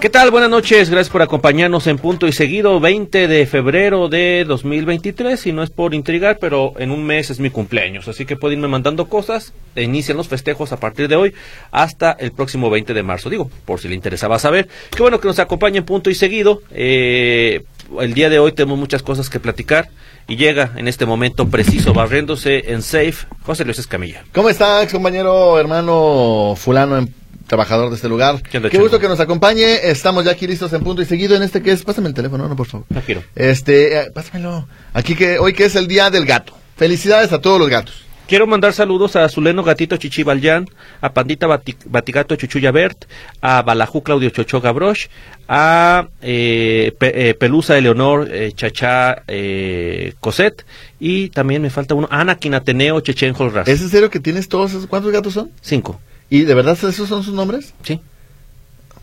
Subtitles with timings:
[0.00, 0.30] ¿Qué tal?
[0.30, 2.80] Buenas noches, gracias por acompañarnos en punto y seguido.
[2.80, 7.38] 20 de febrero de 2023 y no es por intrigar, pero en un mes es
[7.38, 11.34] mi cumpleaños, así que pueden irme mandando cosas, inician los festejos a partir de hoy
[11.70, 14.68] hasta el próximo 20 de marzo, digo, por si le interesaba saber.
[14.90, 17.64] Qué bueno que nos acompañen punto y seguido, eh,
[18.00, 19.90] el día de hoy tenemos muchas cosas que platicar
[20.26, 24.24] y llega en este momento preciso, barriéndose en safe, José Luis Escamilla.
[24.32, 27.19] ¿Cómo está, ex compañero, hermano fulano en
[27.50, 28.40] trabajador de este lugar.
[28.42, 28.82] ¿Qué chavo?
[28.84, 29.90] gusto que nos acompañe.
[29.90, 31.82] Estamos ya aquí listos en punto y seguido en este que es.
[31.82, 32.86] Pásame el teléfono, no, por favor.
[32.88, 33.22] No quiero.
[33.34, 34.68] Este, eh, pásamelo.
[34.94, 36.54] Aquí que hoy que es el día del gato.
[36.76, 38.04] Felicidades a todos los gatos.
[38.28, 40.68] Quiero mandar saludos a Zuleno Gatito Chichi Valyan,
[41.00, 43.06] a Pandita Bati- Batigato Chuchuya Bert,
[43.42, 45.08] a Balajú Claudio Chocho Gabrosh,
[45.48, 50.64] a eh, Pe- eh, Pelusa Eleonor eh, Chachá eh, Coset
[51.00, 53.66] y también me falta uno, Anakin Ateneo Chechen Holras.
[53.66, 54.86] ¿Es en serio que tienes todos esos?
[54.86, 55.50] ¿Cuántos gatos son?
[55.60, 57.74] Cinco, ¿Y de verdad esos son sus nombres?
[57.82, 58.00] sí.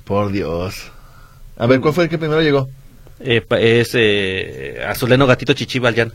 [0.05, 0.89] Por Dios.
[1.57, 2.69] A ver, ¿cuál fue el que primero llegó?
[3.19, 6.13] Eh, es eh, a Zuleno Gatito Chichi Valyan.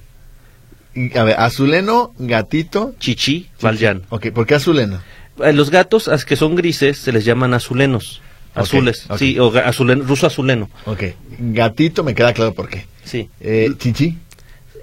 [0.94, 2.94] Y, A ver, Azuleno, gatito.
[2.98, 4.02] Chichi Valyan.
[4.08, 5.00] Ok, ¿por qué Azuleno?
[5.42, 8.22] Eh, Los gatos que son grises se les llaman azulenos.
[8.54, 10.68] Azules, sí, o azuleno, ruso azuleno.
[10.86, 11.04] Ok,
[11.38, 12.86] gatito me queda claro por qué.
[13.04, 13.28] Sí.
[13.40, 14.16] Eh, chichi.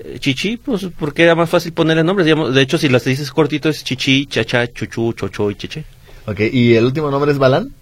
[0.04, 2.26] Eh, Chichi, pues porque era más fácil ponerle nombres.
[2.54, 5.84] De hecho, si las dices cortito es Chichi, Chacha, Chuchu, Chocho y Cheche.
[6.30, 7.74] Ok, ¿y el último nombre es Balán?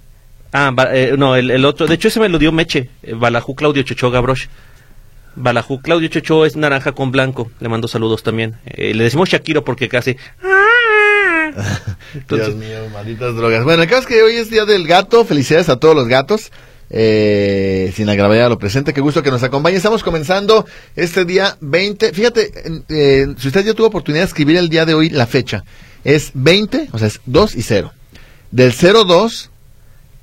[0.53, 1.87] Ah, eh, no, el, el otro.
[1.87, 2.89] De hecho, ese me lo dio Meche.
[3.03, 4.45] eh, Balajú Claudio Chocho Gabrosh.
[5.35, 7.51] Balajú Claudio Chocho es naranja con blanco.
[7.59, 8.55] Le mando saludos también.
[8.65, 10.15] Eh, le decimos Shakiro porque casi.
[12.13, 13.63] Entonces, Dios mío, malditas drogas.
[13.63, 15.25] Bueno, el caso es que hoy es Día del Gato.
[15.25, 16.51] Felicidades a todos los gatos.
[16.89, 19.75] Eh, sin agravar lo presente, qué gusto que nos acompañe.
[19.75, 20.65] Estamos comenzando
[20.95, 22.13] este día 20.
[22.13, 22.49] Fíjate,
[22.87, 25.65] eh, si usted ya tuvo oportunidad de escribir el día de hoy, la fecha
[26.05, 27.91] es 20, o sea, es 2 y 0.
[28.57, 29.51] Del 02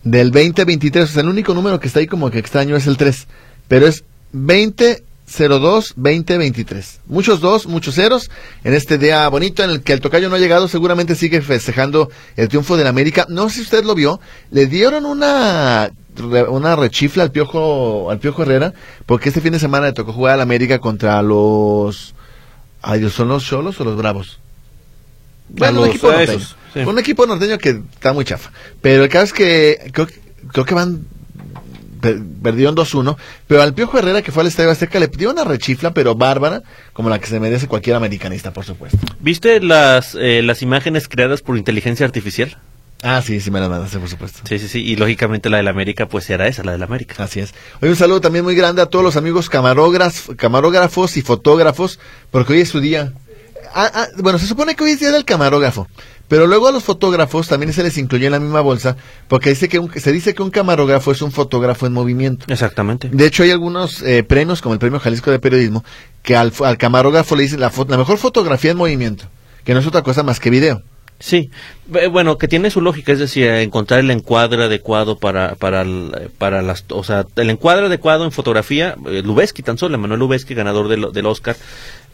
[0.03, 2.97] del 2023, o sea, el único número que está ahí como que extraño es el
[2.97, 3.29] 3,
[3.69, 4.03] pero es
[4.33, 7.01] 2002 2023.
[7.07, 8.33] Muchos dos, muchos ceros
[8.65, 12.11] en este día bonito en el que el tocayo no ha llegado, seguramente sigue festejando
[12.35, 13.25] el triunfo del América.
[13.29, 14.19] No sé si usted lo vio,
[14.51, 15.93] le dieron una
[16.49, 18.75] una rechifla al Piojo al Piojo Herrera
[19.07, 22.17] porque este fin de semana le tocó jugar al América contra los
[22.83, 24.41] ay, ¿son los Cholos o los Bravos?
[25.49, 26.33] Bueno, un equipo norteño.
[26.39, 26.81] esos, sí.
[26.81, 28.51] Un equipo norteño que está muy chafa.
[28.81, 30.19] Pero el caso es que creo, que-
[30.53, 31.07] creo que van
[32.01, 33.17] per- perdieron 2-1,
[33.47, 36.63] pero al Piojo Herrera que fue al Estadio Azteca le pidió una rechifla, pero bárbara,
[36.93, 38.99] como la que se merece cualquier americanista, por supuesto.
[39.21, 42.59] ¿Viste las, eh, las imágenes creadas por inteligencia artificial?
[43.03, 44.41] Ah, sí, sí me la mandaste, por supuesto.
[44.49, 44.83] Sí, sí, sí.
[44.83, 47.23] Y lógicamente la del América, pues era esa, la del América.
[47.23, 47.53] Así es.
[47.83, 51.99] Hoy un saludo también muy grande a todos los amigos camarógrafos, camarógrafos y fotógrafos,
[52.31, 53.13] porque hoy es su día.
[53.77, 55.89] Ah, ah, bueno, se supone que hoy es día del camarógrafo,
[56.29, 58.97] pero luego a los fotógrafos también se les incluyó en la misma bolsa,
[59.29, 62.47] porque dice que un- se dice que un camarógrafo es un fotógrafo en movimiento.
[62.49, 63.09] Exactamente.
[63.13, 65.85] De hecho, hay algunos eh, premios, como el Premio Jalisco de Periodismo,
[66.23, 69.25] que al, al camarógrafo le dicen la, la mejor fotografía en movimiento,
[69.65, 70.83] que no es otra cosa más que video.
[71.21, 71.51] Sí,
[71.95, 76.31] Eh, bueno, que tiene su lógica, es decir, encontrar el encuadre adecuado para para el-
[76.39, 80.55] para las, o sea, el encuadre adecuado en fotografía, eh, Lubeski tan solo, Manuel Lubeski,
[80.55, 81.57] ganador del, del Oscar.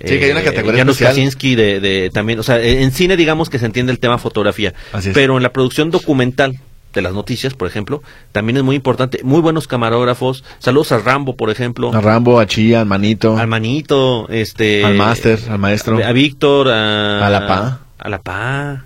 [0.05, 1.13] Sí, que hay una categoría Janusz especial.
[1.15, 4.75] Kaczynski de, de también, o sea, en cine digamos que se entiende el tema fotografía,
[5.15, 6.59] pero en la producción documental
[6.93, 11.37] de las noticias, por ejemplo, también es muy importante, muy buenos camarógrafos, saludos a Rambo,
[11.37, 15.99] por ejemplo, A Rambo, a Chía, al Manito, al Manito, este, al Máster, al Maestro,
[16.05, 17.81] a, a Víctor, a, A la Pa.
[17.99, 18.85] a la Pa.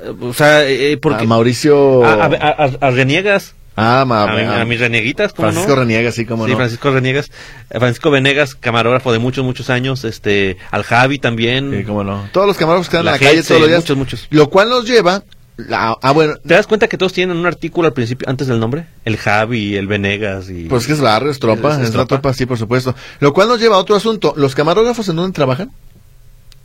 [0.00, 2.04] Eh, O sea, eh, porque a Mauricio...
[2.04, 5.74] a, a, a- a Reniegas, Ah, ma- a, mi- a- a mis Renieguitas, ¿cómo Francisco
[5.74, 5.80] no?
[5.82, 6.56] Reniega, sí, como sí, no.
[6.56, 7.30] Francisco Reniegas,
[7.70, 11.72] eh, Francisco Venegas, camarógrafo de muchos, muchos años, este, al Javi también.
[11.76, 12.28] Sí, cómo no.
[12.32, 13.80] Todos los camarógrafos que están La en la calle todos los días.
[13.80, 14.26] muchos, muchos.
[14.30, 15.24] Lo cual nos lleva...
[15.56, 18.60] la- ah, bueno, ¿Te das cuenta que todos tienen un artículo al principio, antes del
[18.60, 18.86] nombre?
[19.04, 20.66] El Javi, el Venegas y...
[20.66, 22.20] pues que es barrio, es tropa, Es- es, es la tropa.
[22.22, 22.94] tropa, sí, por supuesto.
[23.18, 24.34] Lo cual nos lleva a otro asunto.
[24.36, 25.72] ¿Los camarógrafos en dónde trabajan?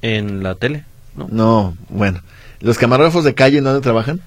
[0.04, 1.28] En la tele, ¿no?
[1.32, 2.22] No, bueno.
[2.62, 4.22] ¿Los camarógrafos de calle en dónde trabajan?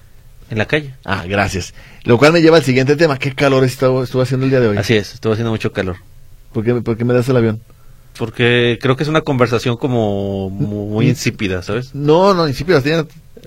[0.49, 0.93] En la calle.
[1.05, 1.73] Ah, gracias.
[2.03, 3.17] Lo cual me lleva al siguiente tema.
[3.17, 4.77] ¿Qué calor estuvo, estuvo haciendo el día de hoy?
[4.77, 5.97] Así es, estuvo haciendo mucho calor.
[6.51, 7.61] ¿Por qué, por qué me das el avión?
[8.17, 11.95] Porque creo que es una conversación como mu- muy insípida, ¿sabes?
[11.95, 13.05] No, no, siquiera tiene...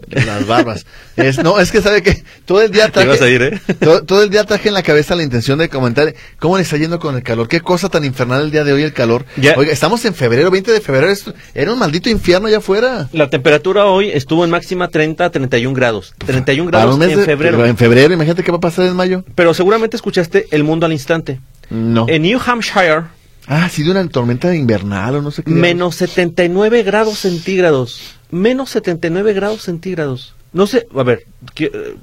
[0.08, 0.86] Las barbas.
[1.16, 3.60] Es, no, es que sabe que todo el día a traje, ir, ¿eh?
[3.80, 6.76] todo, todo el día traje en la cabeza la intención de comentar cómo le está
[6.76, 7.48] yendo con el calor.
[7.48, 9.24] Qué cosa tan infernal el día de hoy el calor.
[9.36, 9.54] Ya.
[9.56, 11.08] Oiga, estamos en febrero, 20 de febrero.
[11.10, 13.08] esto- era un maldito infierno allá afuera.
[13.12, 16.14] La temperatura hoy estuvo en máxima 30 a 31 grados.
[16.24, 17.64] 31 Para grados en de- febrero.
[17.64, 19.24] en febrero, imagínate qué va a pasar en mayo.
[19.34, 21.40] Pero seguramente escuchaste El Mundo al Instante.
[21.70, 22.06] No.
[22.08, 23.02] En New Hampshire,
[23.46, 25.50] Ah, sí, de una tormenta invernal o no sé qué.
[25.50, 28.00] menos 79 grados centígrados.
[28.30, 30.34] Menos 79 grados centígrados.
[30.52, 31.96] No sé, a ver, que-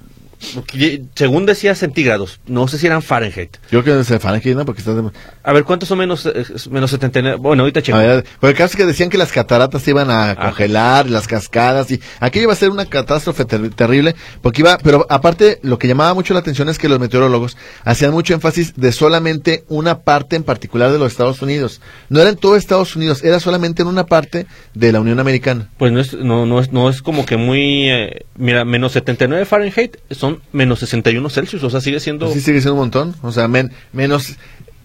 [1.15, 3.57] según decía centígrados, no sé si eran Fahrenheit.
[3.71, 4.65] Yo creo que se Fahrenheit, ¿no?
[4.65, 5.09] Porque está de...
[5.43, 7.37] A ver, ¿cuántos son menos, eh, menos 79?
[7.37, 7.97] Bueno, ahorita checo.
[7.97, 11.09] A ver, por el caso es que decían que las cataratas se iban a congelar,
[11.09, 15.59] las cascadas, y aquello iba a ser una catástrofe ter- terrible, porque iba, pero aparte,
[15.63, 19.63] lo que llamaba mucho la atención es que los meteorólogos hacían mucho énfasis de solamente
[19.69, 21.81] una parte en particular de los Estados Unidos.
[22.09, 25.69] No era en todo Estados Unidos, era solamente en una parte de la Unión Americana.
[25.77, 27.89] Pues no es, no, no es, no es como que muy...
[27.89, 32.31] eh, mira, menos 79 Fahrenheit son menos 61 Celsius, o sea, sigue siendo...
[32.31, 34.35] Sí sigue siendo un montón, o sea, men- menos,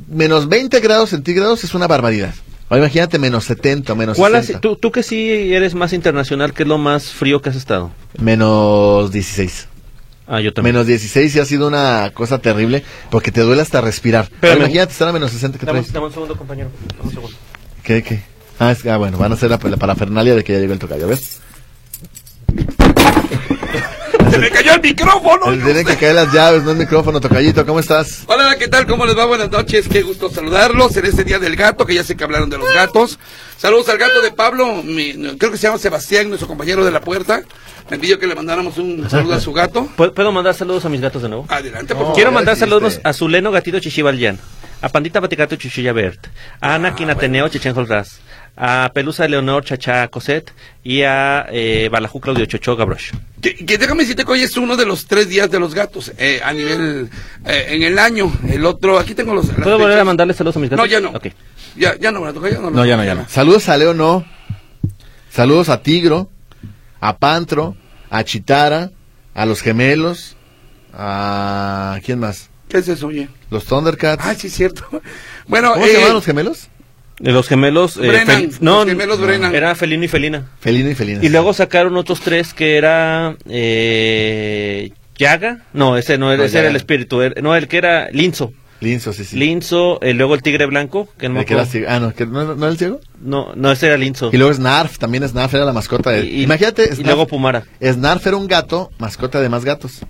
[0.08, 2.34] menos 20 grados centígrados es una barbaridad.
[2.70, 6.52] Ahora imagínate menos 70, menos ¿Cuál has- 60, tú, tú que sí eres más internacional,
[6.52, 7.90] ¿qué es lo más frío que has estado?
[8.20, 9.68] menos 16.
[10.30, 10.74] Ah, yo también.
[10.74, 14.28] Menos 16 y ha sido una cosa terrible porque te duele hasta respirar.
[14.40, 15.92] Pero Ahora me- imagínate estar a menos 60 que Dame, traes.
[15.94, 16.68] dame un segundo, compañero.
[16.98, 17.36] Dame un segundo.
[17.82, 18.22] ¿Qué, qué?
[18.58, 20.78] Ah, es ah, bueno, van a hacer la, la parafernalia de que ya llegó el
[20.78, 21.40] tocayo, ¿ves?
[24.30, 25.52] ¡Se me cayó el micrófono!
[25.52, 28.24] El- Tienen que caer las llaves, no el micrófono, tocayito, ¿cómo estás?
[28.26, 28.86] Hola, ¿qué tal?
[28.86, 29.24] ¿Cómo les va?
[29.26, 32.50] Buenas noches, qué gusto saludarlos en este Día del Gato, que ya sé que hablaron
[32.50, 33.18] de los gatos.
[33.56, 37.00] Saludos al gato de Pablo, mi- creo que se llama Sebastián, nuestro compañero de la
[37.00, 37.42] puerta.
[37.90, 39.88] Me pidió que le mandáramos un saludo a su gato.
[39.96, 41.46] ¿Puedo, mandar saludos a mis gatos de nuevo?
[41.48, 42.14] Adelante, por favor.
[42.14, 44.38] Quiero mandar saludos a Zuleno Gatito Chichibalyan,
[44.82, 46.26] a Pandita Baticato Chichilla Bert,
[46.60, 48.18] a Anakin Ateneo Chechen Holraz,
[48.60, 50.52] a Pelusa Leonor Chacha Coset
[50.82, 53.12] y a eh, Balajú Claudio Chocho Gabrosh.
[53.40, 56.12] Que, que déjame decirte que hoy es uno de los tres días de los gatos
[56.18, 57.08] eh, a nivel,
[57.46, 58.32] eh, en el año.
[58.48, 59.46] El otro, aquí tengo los...
[59.46, 60.84] ¿Puedo volver a mandarle saludos a mis gatos?
[60.84, 61.10] No, ya no.
[61.10, 61.28] Ok.
[61.76, 62.70] Ya, ya no, ya no.
[62.72, 63.28] No, ya no, ya no.
[63.28, 64.24] Saludos a Leo, no.
[65.30, 66.28] Saludos a Tigro,
[67.00, 67.76] a Pantro,
[68.10, 68.90] a Chitara,
[69.34, 70.36] a los gemelos,
[70.92, 72.00] a...
[72.04, 72.50] ¿Quién más?
[72.68, 73.28] ¿Qué es eso, oye?
[73.50, 74.24] Los Thundercats.
[74.26, 74.84] Ah, sí, es cierto.
[75.46, 76.68] Bueno, ¿Cómo eh, se llaman los gemelos?
[77.18, 77.96] De los gemelos...
[77.96, 79.54] eh, Brennan, Fel- no, los gemelos no, Brennan.
[79.54, 80.46] Era Felino y Felina.
[80.60, 81.24] Felino y Felina.
[81.24, 83.36] Y luego sacaron otros tres que era...
[83.48, 85.62] Eh, ¿Yaga?
[85.72, 87.20] No, ese no, era- No, ese era el espíritu.
[87.22, 88.52] era- No, el que era Linzo.
[88.80, 89.36] Linzo, sí, sí.
[89.36, 91.66] Linzo, eh, luego el tigre blanco, que no El que era.
[91.88, 93.00] Ah, no, que no, no era el ciego.
[93.20, 94.30] No, no, ese era Linzo.
[94.32, 96.24] Y luego Snarf, también Snarf era la mascota de...
[96.24, 97.64] Y- y- Imagínate, y luego Pumara.
[97.82, 100.02] Snarf era un gato, mascota de más gatos.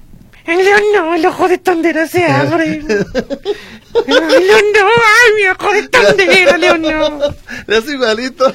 [0.49, 2.65] El león no, el ojo de tondera se abre.
[2.65, 7.19] El león no, ay, mi ojo de tondera, león no.
[7.67, 8.53] Le hace igualito.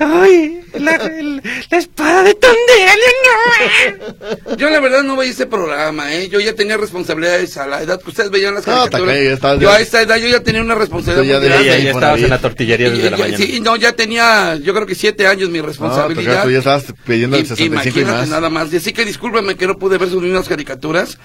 [0.00, 4.56] Ay, la, el- la espada de tondera, león no.
[4.56, 6.28] Yo la verdad no veía ese programa, ¿eh?
[6.28, 9.16] Yo ya tenía responsabilidades a la edad que ustedes veían las No, caricaturas.
[9.16, 11.40] Ya estabas yo ya- a esta edad yo ya tenía una responsabilidad.
[11.42, 11.48] Ya.
[11.62, 13.36] Ya, de ya estabas en la tortillería Y- desde y- la y- mañana.
[13.44, 16.22] sí, no, ya tenía, yo creo que siete años mi No, responsabilidad.
[16.32, 18.28] Tocayo, tú ya estabas pidiendo el Y- 65 y imagínate más.
[18.28, 18.72] nada más.
[18.72, 21.18] Y Así que discúlpame que no pude ver sus mismas caricaturas.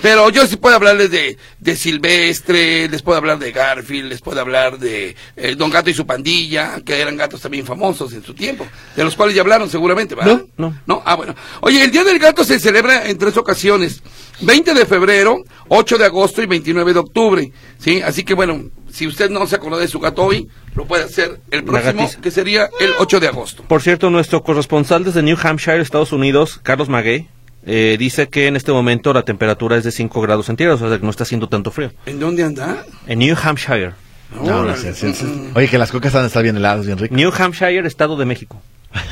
[0.00, 4.40] Pero yo sí puedo hablarles de, de Silvestre, les puedo hablar de Garfield, les puedo
[4.40, 8.34] hablar de eh, Don Gato y su pandilla, que eran gatos también famosos en su
[8.34, 8.66] tiempo,
[8.96, 10.42] de los cuales ya hablaron seguramente, ¿verdad?
[10.56, 10.80] No, no.
[10.86, 11.34] No, ah, bueno.
[11.60, 14.02] Oye, el Día del Gato se celebra en tres ocasiones.
[14.40, 17.52] 20 de febrero, 8 de agosto y 29 de octubre.
[17.78, 18.02] ¿Sí?
[18.02, 21.40] Así que bueno, si usted no se acordó de su gato hoy, lo puede hacer
[21.50, 23.62] el próximo, que sería el 8 de agosto.
[23.64, 27.28] Por cierto, nuestro corresponsal desde New Hampshire, Estados Unidos, Carlos Maguey,
[27.64, 30.98] eh, dice que en este momento la temperatura es de 5 grados centígrados, o sea
[30.98, 31.92] que no está haciendo tanto frío.
[32.06, 32.84] ¿En dónde anda?
[33.06, 33.92] En New Hampshire.
[34.34, 34.78] No, no, Órale.
[34.78, 35.50] sí, sí, sí.
[35.54, 37.14] Oye, que las cocas han estar bien heladas, bien ricas.
[37.16, 38.60] New Hampshire, Estado de México.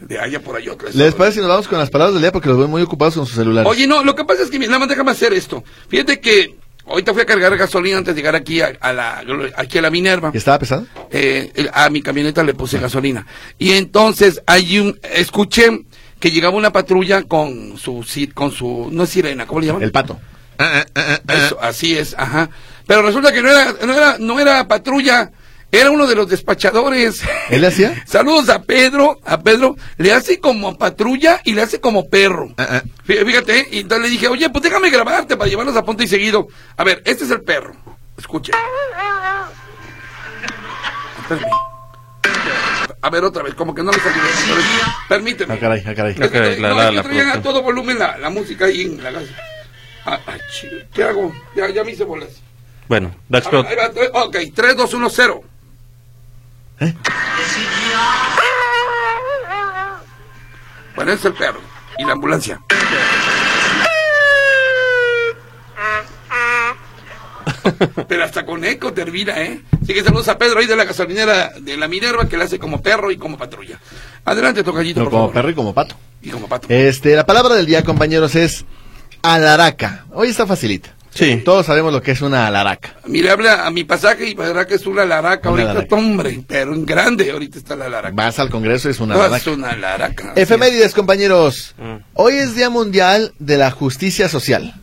[0.00, 0.94] De allá por allá otra vez.
[0.96, 2.32] ¿Les parece si nos vamos con las palabras del día?
[2.32, 3.70] Porque los veo muy ocupados con sus celulares.
[3.70, 5.62] Oye, no, lo que pasa es que, nada más déjame hacer esto.
[5.88, 6.56] Fíjate que
[6.86, 9.22] ahorita fui a cargar gasolina antes de llegar aquí a, a la,
[9.56, 10.30] aquí a la Minerva.
[10.34, 10.86] ¿Y estaba pesado?
[11.10, 13.24] eh, a mi camioneta le puse gasolina.
[13.58, 15.84] Y entonces hay un, escuché
[16.20, 19.82] que llegaba una patrulla con su, con su, no es sirena, ¿cómo le llaman?
[19.82, 20.18] El pato.
[21.28, 22.50] Eso, así es, ajá.
[22.86, 25.30] Pero resulta que no era, no era, no era patrulla,
[25.70, 27.22] era uno de los despachadores.
[27.50, 28.02] ¿Él le hacía?
[28.06, 32.48] Saludos a Pedro, a Pedro, le hace como patrulla y le hace como perro.
[32.56, 32.82] Ah, ah.
[33.06, 33.68] Fí- Fíjate, ¿eh?
[33.72, 36.48] y entonces le dije, oye, pues déjame grabarte para llevarlos a punto y seguido.
[36.76, 37.74] A ver, este es el perro.
[38.16, 38.50] Escuche.
[41.22, 41.67] Espérame.
[43.00, 44.22] A ver, otra vez, como que no le salió.
[45.08, 45.54] Permíteme.
[45.54, 46.12] Ah, caray, ah, caray.
[46.12, 48.18] Es que Ok, tra- la- no, la- es que la traían a todo volumen la,
[48.18, 49.32] la música ahí en la casa.
[50.04, 51.32] Ah, ah, chi- ¿Qué hago?
[51.54, 52.28] Ya, ya me hice bolas.
[52.88, 55.44] Bueno, Ah, va, tre- ok, 3, 2, 1, 0.
[60.96, 61.60] Bueno, es el perro.
[61.98, 62.60] Y la ambulancia.
[68.08, 69.60] Pero hasta con eco termina, ¿eh?
[69.82, 72.58] Así que saludos a Pedro ahí de la gasolinera de la Minerva que le hace
[72.58, 73.78] como perro y como patrulla.
[74.24, 75.34] Adelante, tocallito, No, por como favor.
[75.34, 75.94] perro y como pato.
[76.22, 76.66] Y como pato.
[76.70, 78.64] Este, la palabra del día, compañeros, es
[79.22, 80.04] alaraca.
[80.12, 80.94] Hoy está facilita.
[81.10, 81.42] Sí.
[81.44, 82.94] Todos sabemos lo que es una alaraca.
[83.06, 86.74] Mire, habla a mi pasaje y verá que es una laraca Una ahorita, hombre, pero
[86.74, 88.14] en grande ahorita está la laraca.
[88.14, 89.50] Vas al Congreso, es una No, es alaraca.
[89.50, 90.30] una laraca.
[90.32, 91.74] así Efemérides, compañeros.
[91.78, 91.96] Mm.
[92.14, 94.74] Hoy es Día Mundial de la Justicia Social.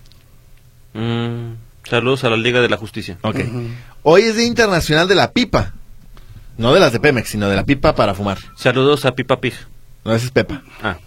[0.93, 1.53] Mm,
[1.89, 3.17] saludos a la Liga de la Justicia.
[3.21, 3.37] Ok.
[4.03, 5.73] Hoy es Día Internacional de la Pipa.
[6.57, 8.37] No de las de Pemex, sino de la pipa para fumar.
[8.55, 9.53] Saludos a Pipa Pig.
[10.05, 10.61] No, esa es Pepa.
[10.81, 10.97] Ah,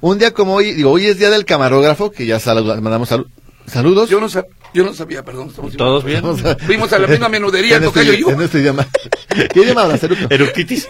[0.00, 3.28] Un día como hoy, digo, hoy es Día del Camarógrafo, que ya saluda- mandamos salu-
[3.66, 4.10] saludos.
[4.10, 5.50] Yo no, sab- yo no sabía, perdón.
[5.50, 6.22] estamos ¿todos bien?
[6.22, 8.30] Vamos a- Fuimos a la misma menudería, en tocayo este, yo.
[8.30, 8.86] En este idioma.
[9.54, 10.26] ¿Qué idioma hablas, Eructo?
[10.34, 10.88] Eructitis.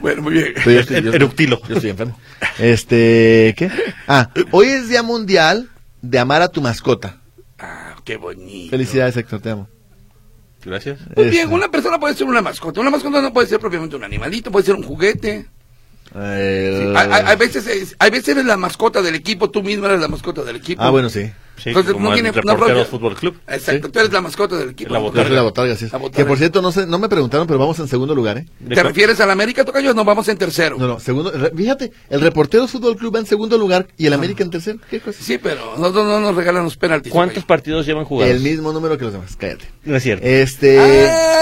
[0.00, 0.54] Bueno, muy bien.
[0.64, 1.60] Yo estoy- yo- Eructilo.
[1.68, 2.18] Yo estoy enfermo.
[2.58, 3.70] Este, ¿qué?
[4.08, 5.68] Ah, hoy es Día Mundial
[6.02, 7.18] de amar a tu mascota.
[7.60, 8.70] Ah, qué bonito.
[8.70, 9.68] Felicidades, Héctor, te amo.
[10.64, 10.98] Gracias.
[11.16, 12.80] Muy bien, Este, una persona puede ser una mascota.
[12.80, 15.46] Una mascota no puede ser propiamente un animalito, puede ser un juguete.
[16.14, 19.86] eh, Hay, hay- hay veces, es- hay veces eres la mascota del equipo, tú mismo
[19.86, 20.82] eres la mascota del equipo.
[20.82, 21.30] Ah, bueno, sí.
[21.56, 23.38] Sí, Entonces, como no el tiene- no reportero propio- Fútbol Club.
[23.46, 24.92] Exacto, tú eres la mascota del equipo.
[24.92, 25.28] La Yo botarga.
[25.28, 25.86] soy la botarga, sí.
[25.90, 26.16] La botarga.
[26.16, 28.46] Que por cierto, no sé, no me preguntaron, pero vamos en segundo lugar, ¿eh?
[28.58, 28.86] ¿De ¿Te cuál?
[28.88, 29.94] refieres a la América, Tocayo?
[29.94, 30.76] No, vamos en tercero.
[30.78, 31.32] No, no, segundo.
[31.56, 34.78] Fíjate, el Reporteros Fútbol Club va en segundo lugar y el América en tercero.
[34.90, 35.18] ¿Qué cosa?
[35.22, 37.12] Sí, pero nosotros no nos regalan los penaltis.
[37.12, 37.46] ¿Cuántos Tocayo.
[37.46, 38.34] partidos llevan jugados?
[38.34, 39.64] El mismo número que los demás, cállate.
[39.84, 40.26] No es cierto.
[40.26, 40.80] Este.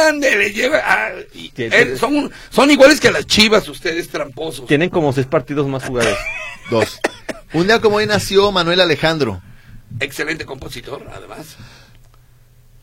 [0.08, 0.80] Ándele, lleva.
[0.84, 1.96] ah, y- Sí, sí.
[1.98, 4.66] son, son iguales que las chivas, ustedes tramposos.
[4.66, 6.16] Tienen como seis partidos más jugados.
[6.70, 7.00] Dos.
[7.54, 9.40] Un día como hoy nació Manuel Alejandro.
[10.00, 11.56] Excelente compositor, además.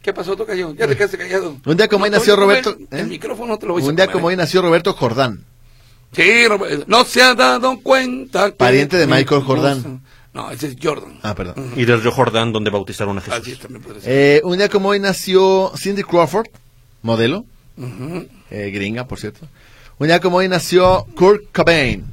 [0.02, 0.74] ¿Qué pasó, Tocayo?
[0.76, 1.58] Ya te quedaste callado.
[1.66, 2.78] Un día como hoy No te nació a Roberto.
[2.92, 3.04] El ¿eh?
[3.04, 4.34] micrófono te lo voy a Un día comer, como ¿eh?
[4.34, 5.44] hoy nació Roberto Jordán.
[6.14, 8.46] Sí, Robert- no se ha dado cuenta.
[8.52, 10.02] que- Pariente de Michael Jordan.
[10.34, 11.20] No, ese es Jordan.
[11.22, 11.74] Ah, perdón.
[11.76, 13.48] y del Río Jordán, donde bautizaron a Así Jesús.
[13.54, 14.12] es, también puede ser.
[14.12, 16.48] Eh, un día como hoy nació Cindy Crawford,
[17.02, 17.46] modelo,
[17.78, 18.26] Ujú.
[18.52, 19.48] eh, gringa, por cierto.
[19.98, 22.06] Un día como hoy nació Kurt Cobain,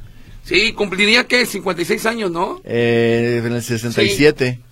[0.44, 2.60] Sí, cumpliría que 56 años, ¿no?
[2.64, 4.58] eh, en el 67.
[4.60, 4.64] Sí,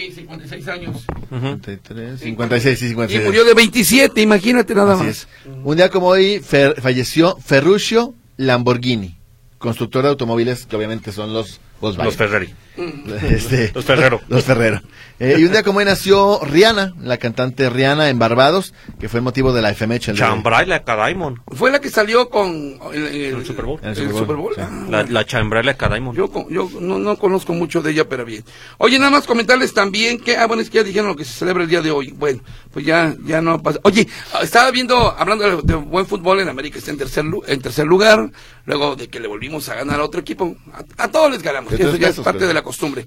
[0.00, 1.04] 56 años.
[1.30, 1.40] Ujú.
[1.46, 3.24] 53, 56, sí, Y 56.
[3.26, 5.10] murió de 27, imagínate nada Así más.
[5.10, 5.28] es.
[5.64, 9.16] Un día como hoy fer- falleció Ferruccio Lamborghini,
[9.58, 12.06] constructor de automóviles que obviamente son los Volkswagen.
[12.06, 12.54] Los Ferrari.
[13.30, 14.20] Este, Los Ferrero.
[14.28, 14.80] Los Ferrero.
[15.20, 19.18] Eh, y un día como hoy nació Rihanna, la cantante Rihanna en Barbados, que fue
[19.18, 19.98] el motivo de la de hoy.
[20.00, 21.40] Chambraila Cadaimon.
[21.52, 23.78] Fue la que salió con el, El Super Bowl.
[23.80, 24.54] El el Super Bowl, Super Bowl.
[24.56, 24.60] sí.
[24.60, 26.16] Ah, La, la Chambraila Cadaimon.
[26.16, 28.44] Yo, no, no conozco mucho de ella, pero bien.
[28.78, 31.32] Oye, nada más comentarles también que, ah, bueno, es que ya dijeron lo que se
[31.32, 32.10] celebra el día de hoy.
[32.10, 33.78] Bueno, pues ya, ya no pasa.
[33.84, 34.08] Oye,
[34.42, 38.30] estaba viendo, hablando de, de buen fútbol en América, está en tercer, en tercer lugar,
[38.66, 40.56] luego de que le volvimos a ganar a otro equipo.
[40.72, 43.06] A, a todos les ganamos, Eso ya es parte de la costumbre.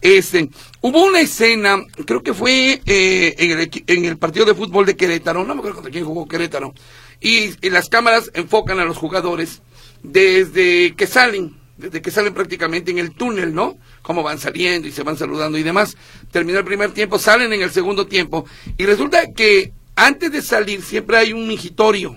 [0.00, 0.48] Este,
[0.80, 4.96] hubo una escena, creo que fue eh, en, el, en el partido de fútbol de
[4.96, 6.72] Querétaro, no me acuerdo contra quién jugó Querétaro,
[7.20, 9.60] y, y las cámaras enfocan a los jugadores
[10.04, 13.76] desde que salen, desde que salen prácticamente en el túnel, ¿no?
[14.02, 15.96] Cómo van saliendo y se van saludando y demás.
[16.30, 18.46] Terminó el primer tiempo, salen en el segundo tiempo,
[18.76, 22.16] y resulta que antes de salir siempre hay un mingitorio,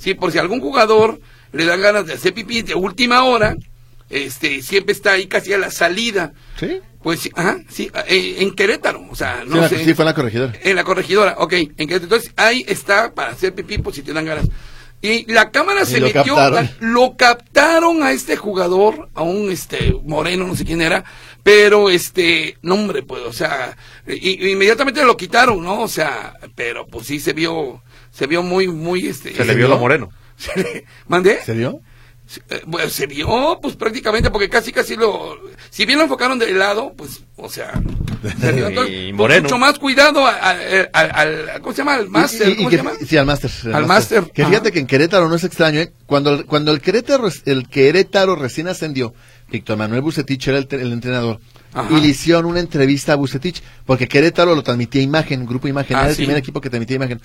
[0.00, 0.14] ¿sí?
[0.14, 1.20] Por si algún jugador
[1.52, 3.56] le dan ganas de hacer pipí de última hora,
[4.10, 6.32] este, siempre está ahí casi a la salida.
[6.58, 6.80] ¿Sí?
[7.02, 9.82] Pues sí, ajá, sí, eh, en Querétaro, o sea, Sí, no la- sé.
[9.84, 10.52] sí, fue en la corregidora.
[10.62, 12.02] En la corregidora, ok, en Querétaro.
[12.04, 14.46] Entonces ahí está para hacer pipí por si te dan ganas.
[15.02, 16.70] Y la cámara Y se lo metió, captaron.
[16.80, 21.02] lo captaron a este jugador, a un este moreno, no sé quién era,
[21.42, 25.80] pero este, no hombre, pues, o sea, y, inmediatamente lo quitaron, ¿no?
[25.80, 29.34] O sea, pero pues sí se vio, se vio muy, muy este.
[29.34, 30.10] Se le vio lo moreno.
[31.08, 31.40] ¿Mandé?
[31.46, 31.80] ¿Se vio?
[32.48, 35.36] Eh, se vio, pues prácticamente, porque casi, casi lo.
[35.70, 37.72] Si bien lo enfocaron de lado, pues, o sea.
[38.40, 38.68] se vio.
[38.68, 39.42] Entonces, Y moreno.
[39.42, 41.94] mucho más cuidado a- al, al- ¿Cómo se llama?
[41.94, 42.56] Al máster.
[42.56, 42.92] ¿Cómo que- se llama?
[43.06, 43.50] Sí, al máster.
[43.74, 45.92] Al máster, Que fíjate que en Querétaro no es extraño, ¿eh?
[46.06, 49.12] Cuando, el- cuando el Querétaro, el Querétaro recién ascendió,
[49.50, 51.40] Víctor Manuel Bucetich era el, el entrenador.
[51.72, 51.92] Ajá.
[51.96, 56.00] Y le hicieron una entrevista a Bucetich, porque Querétaro lo transmitía imagen, grupo imagen, Ah,
[56.02, 56.22] era el sí.
[56.22, 57.20] primer equipo que transmitía imagen.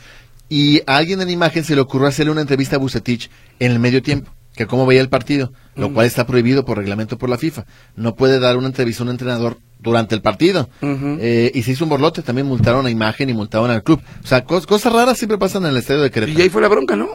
[0.50, 3.80] Y a alguien en imagen se le ocurrió hacerle una entrevista a Bucetich en el
[3.80, 7.38] medio tiempo, que cómo veía el partido, lo cual está prohibido por reglamento por la
[7.38, 7.66] FIFA.
[7.96, 10.70] No puede dar una entrevista a un entrenador durante el partido.
[10.82, 14.02] Eh, y se hizo un borlote, también multaron a imagen y multaron al club.
[14.24, 16.40] O sea, cos- cosas raras siempre pasan en el estadio de Querétaro.
[16.40, 17.10] Y ahí fue la bronca, ¿no?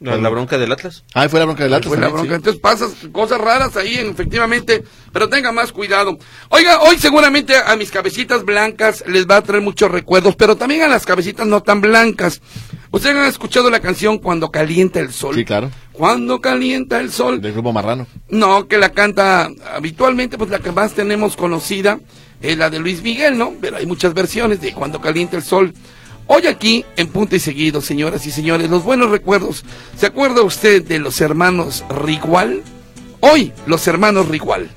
[0.00, 1.04] La, la bronca del Atlas.
[1.14, 2.34] Ah, fue la bronca del Atlas Fue la también, bronca.
[2.34, 2.50] sí.
[2.50, 6.18] Entonces pasas cosas raras ahí, efectivamente, pero tenga más cuidado.
[6.48, 10.82] Oiga, hoy seguramente a mis cabecitas blancas les va a traer muchos recuerdos, pero también
[10.82, 12.40] a las cabecitas no tan blancas.
[12.92, 15.34] ¿Ustedes han escuchado la canción Cuando calienta el sol?
[15.34, 15.70] Sí, claro.
[15.92, 17.40] Cuando calienta el sol.
[17.40, 18.06] Del grupo Marrano.
[18.28, 21.98] No, que la canta habitualmente, pues la que más tenemos conocida
[22.40, 23.54] es la de Luis Miguel, ¿no?
[23.60, 25.72] Pero hay muchas versiones de Cuando calienta el sol.
[26.26, 29.64] Hoy aquí, en punto y seguido, señoras y señores, los buenos recuerdos.
[29.96, 32.62] ¿Se acuerda usted de los hermanos Rigual?
[33.20, 34.70] Hoy, los hermanos Rigual.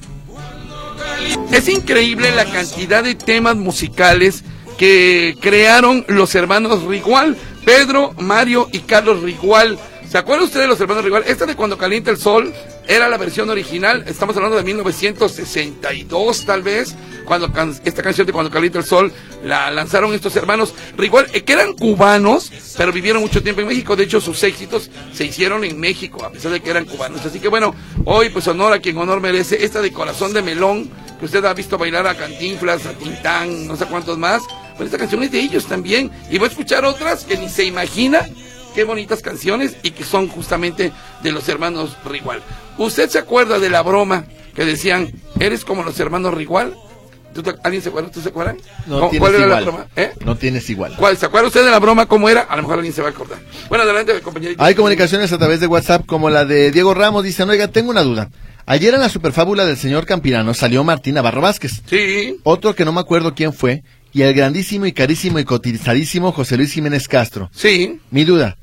[1.51, 4.43] Es increíble la cantidad de temas musicales
[4.77, 9.77] que crearon los hermanos Rigual, Pedro, Mario y Carlos Rigual.
[10.09, 11.23] ¿Se acuerda usted de los hermanos Rigual?
[11.25, 12.53] Esta de Cuando calienta el sol
[12.87, 16.95] era la versión original, estamos hablando de 1962 tal vez,
[17.25, 19.11] cuando can- esta canción de Cuando calienta el sol
[19.43, 23.95] la lanzaron estos hermanos Rigual, eh, que eran cubanos, pero vivieron mucho tiempo en México,
[23.95, 27.25] de hecho sus éxitos se hicieron en México, a pesar de que eran cubanos.
[27.25, 27.73] Así que bueno,
[28.05, 30.87] hoy pues honor a quien honor merece, esta de Corazón de Melón,
[31.19, 34.43] que usted ha visto bailar a Cantinflas, a Tintán, no sé cuántos más,
[34.77, 37.63] pues esta canción es de ellos también, y va a escuchar otras que ni se
[37.65, 38.21] imagina
[38.73, 40.91] qué bonitas canciones y que son justamente
[41.23, 42.41] de los hermanos Rigual.
[42.77, 46.75] ¿Usted se acuerda de la broma que decían, eres como los hermanos Rigual?
[47.33, 48.09] ¿Tú te- ¿Alguien se acuerda?
[48.11, 48.57] ¿Tú se acuerdan?
[48.85, 49.63] No ¿Cómo- tienes ¿Cuál era la igual.
[49.65, 49.87] broma?
[49.97, 50.11] ¿Eh?
[50.23, 50.95] No tienes igual.
[50.97, 51.17] ¿Cuál?
[51.17, 52.41] ¿Se acuerda usted de la broma cómo era?
[52.43, 53.39] A lo mejor alguien se va a acordar.
[53.67, 54.63] Bueno, adelante, compañerito.
[54.63, 57.23] Hay comunicaciones a través de WhatsApp como la de Diego Ramos.
[57.25, 58.29] Dicen, oiga, tengo una duda.
[58.67, 61.81] Ayer en la superfábula del señor Campirano salió Martín Navarro Vázquez.
[61.87, 63.83] Sí, Otro que no me acuerdo quién fue.
[64.15, 67.49] Y el grandísimo y carísimo y cotizadísimo José Luis Jiménez Castro.
[67.53, 67.99] sí.
[68.11, 68.55] Mi duda.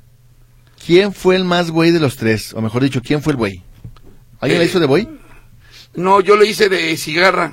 [0.86, 2.54] ¿Quién fue el más güey de los tres?
[2.54, 3.62] O mejor dicho, ¿quién fue el güey?
[4.40, 5.06] ¿Alguien Eh, la hizo de güey?
[5.94, 7.52] No, yo le hice de cigarra.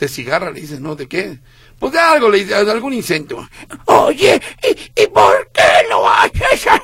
[0.00, 0.96] De cigarra le hice, ¿no?
[0.96, 1.38] ¿De qué?
[1.78, 3.48] Pues de algo, le de algún incento.
[3.84, 6.80] Oye, ¿y, y por qué lo haces así?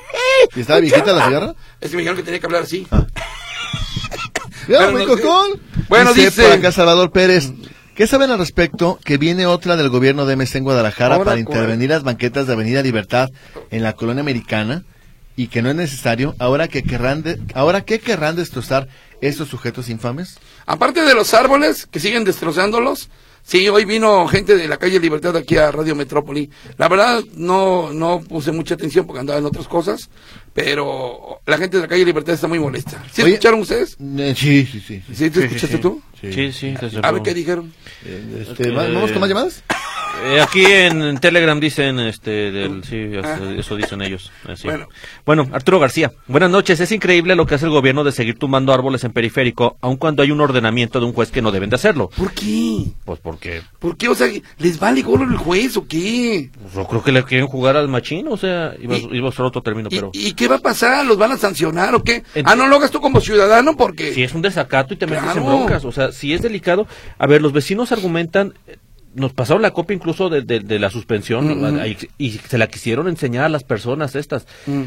[0.55, 1.55] ¿Y estaba viejita la cigarra?
[1.81, 2.87] Es que me dijeron que tenía que hablar así.
[4.69, 5.61] ¡Ya, Bueno, cocón!
[5.89, 7.53] Bueno, dice- acá Salvador Pérez.
[8.03, 8.99] ¿Qué saben al respecto?
[9.05, 11.57] Que viene otra del gobierno de MC en Guadalajara Ahora, para ¿cuál?
[11.57, 13.29] intervenir las banquetas de Avenida Libertad
[13.71, 14.83] en la colonia americana
[15.37, 16.35] y que no es necesario.
[16.41, 18.89] Ahora que querrán, de- ahora qué querrán destrozar
[19.21, 20.39] estos sujetos infames.
[20.67, 23.09] Aparte de los árboles que siguen destrozándolos,
[23.43, 26.51] sí, hoy vino gente de la calle Libertad aquí a Radio Metrópoli.
[26.79, 30.11] La verdad no no puse mucha atención porque andaba en otras cosas,
[30.55, 33.03] pero la gente de la calle Libertad está muy molesta.
[33.13, 33.97] ¿Sí Oye, escucharon ustedes?
[34.01, 35.03] Eh, sí, sí, sí.
[35.13, 36.01] ¿Sí te escuchaste tú?
[36.21, 37.73] Sí, sí, A ver qué dijeron.
[38.05, 39.65] Eh, este, ¿va- ¿Vamos con más llamadas?
[40.25, 43.39] Eh, aquí en Telegram dicen, este, del, sí, eso, Ah.
[43.59, 44.31] eso dicen ellos.
[44.49, 44.69] así.
[44.69, 44.87] Bueno.
[45.27, 46.13] Bueno, Arturo García.
[46.29, 46.79] Buenas noches.
[46.79, 50.23] Es increíble lo que hace el gobierno de seguir tumbando árboles en periférico, aun cuando
[50.23, 52.09] hay un ordenamiento de un juez que no deben de hacerlo.
[52.17, 52.85] ¿Por qué?
[53.05, 54.09] Pues porque ¿Por qué?
[54.09, 56.51] O sea, ¿les vale gorro el juez o qué?
[56.61, 59.33] pues, yo creo que le quieren jugar al machín, o sea, iba, Y- iba a
[59.33, 61.05] ser otro término, ¿Y, pero y qué va a pasar?
[61.05, 62.23] ¿Los van a sancionar o qué?
[62.37, 64.13] Ent- Ah, no lo hagas tú como ciudadano porque...
[64.15, 66.87] si es un desacato y te metes en broncas, o sea, si es delicado,
[67.19, 68.55] a ver, los vecinos argumentan,
[69.15, 71.81] nos pasaron la copia incluso de, de- de la suspensión Ujú.
[71.81, 74.47] ahí- y se la quisieron enseñar a las personas estas.
[74.67, 74.83] Mm.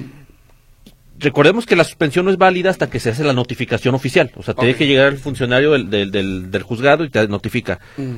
[1.17, 4.31] Recordemos que la suspensión no es válida hasta que se hace la notificación oficial.
[4.35, 7.79] O sea, tiene que llegar el funcionario del, del, del- del juzgado y te notifica.
[7.97, 8.13] Mm.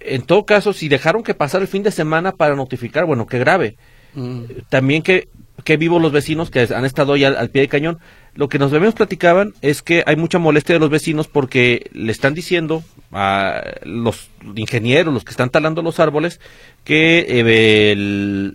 [0.00, 3.38] En todo caso, si dejaron que pasara el fin de semana para notificar, bueno, qué
[3.38, 3.76] grave.
[4.14, 4.42] Mm.
[4.68, 5.28] También que,
[5.62, 7.98] que vivos los vecinos que han estado ya al, al pie de cañón.
[8.34, 12.10] Lo que nos vemos platicaban es que hay mucha molestia de los vecinos porque le
[12.10, 16.40] están diciendo a los ingenieros, los que están talando los árboles,
[16.82, 18.52] que, eh,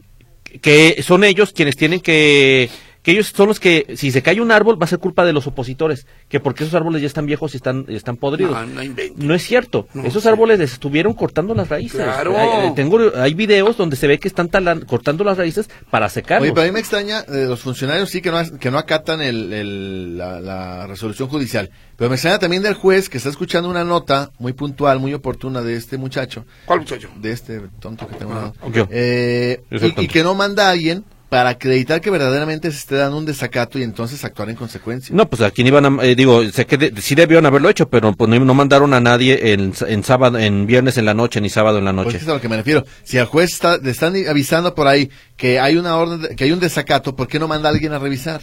[0.62, 2.70] que son ellos quienes tienen que
[3.02, 5.32] que ellos son los que si se cae un árbol va a ser culpa de
[5.32, 8.52] los opositores, que porque esos árboles ya están viejos y están y están podridos.
[8.52, 9.24] No, no inventes.
[9.24, 9.88] No es cierto.
[9.94, 10.30] No, Esos sí.
[10.30, 12.02] árboles les estuvieron cortando las raíces.
[12.02, 12.38] Claro.
[12.38, 16.10] Hay, eh, tengo, hay videos donde se ve que están talan- cortando las raíces para
[16.10, 16.44] secarlos.
[16.44, 19.22] Oye, pero a mí me extraña, eh, los funcionarios sí que no, que no acatan
[19.22, 23.70] el, el- la, la resolución judicial, pero me extraña también del juez que está escuchando
[23.70, 27.10] una nota muy puntual, muy oportuna de este muchacho, ¿Cuál muchacho?
[27.16, 28.34] de este tonto que tengo.
[28.34, 28.54] lado.
[28.74, 28.88] Yo.
[28.92, 33.16] Eh, y- y, que no manda a alguien para acreditar que verdaderamente se esté dando
[33.18, 35.16] un desacato y entonces actuar en consecuencia.
[35.16, 38.12] No, pues aquí iban a, eh, digo, sé que de- sí debieron haberlo hecho, pero
[38.14, 41.50] pues, no, no mandaron a nadie en, en sábado, en viernes en la noche ni
[41.50, 42.18] sábado en la Pues noche.
[42.18, 42.84] eso es a lo que me refiero.
[43.04, 46.46] Si al juez está, le están avisando por ahí que hay una orden, de- que
[46.46, 48.42] hay un desacato, ¿por qué no manda a alguien a revisar?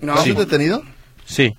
[0.00, 0.32] No, ¿Lo has sí.
[0.34, 0.82] detenido?
[1.26, 1.52] Sí.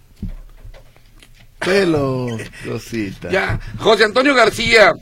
[1.59, 3.29] Pelo, cosita.
[3.31, 4.93] Ya, José Antonio García,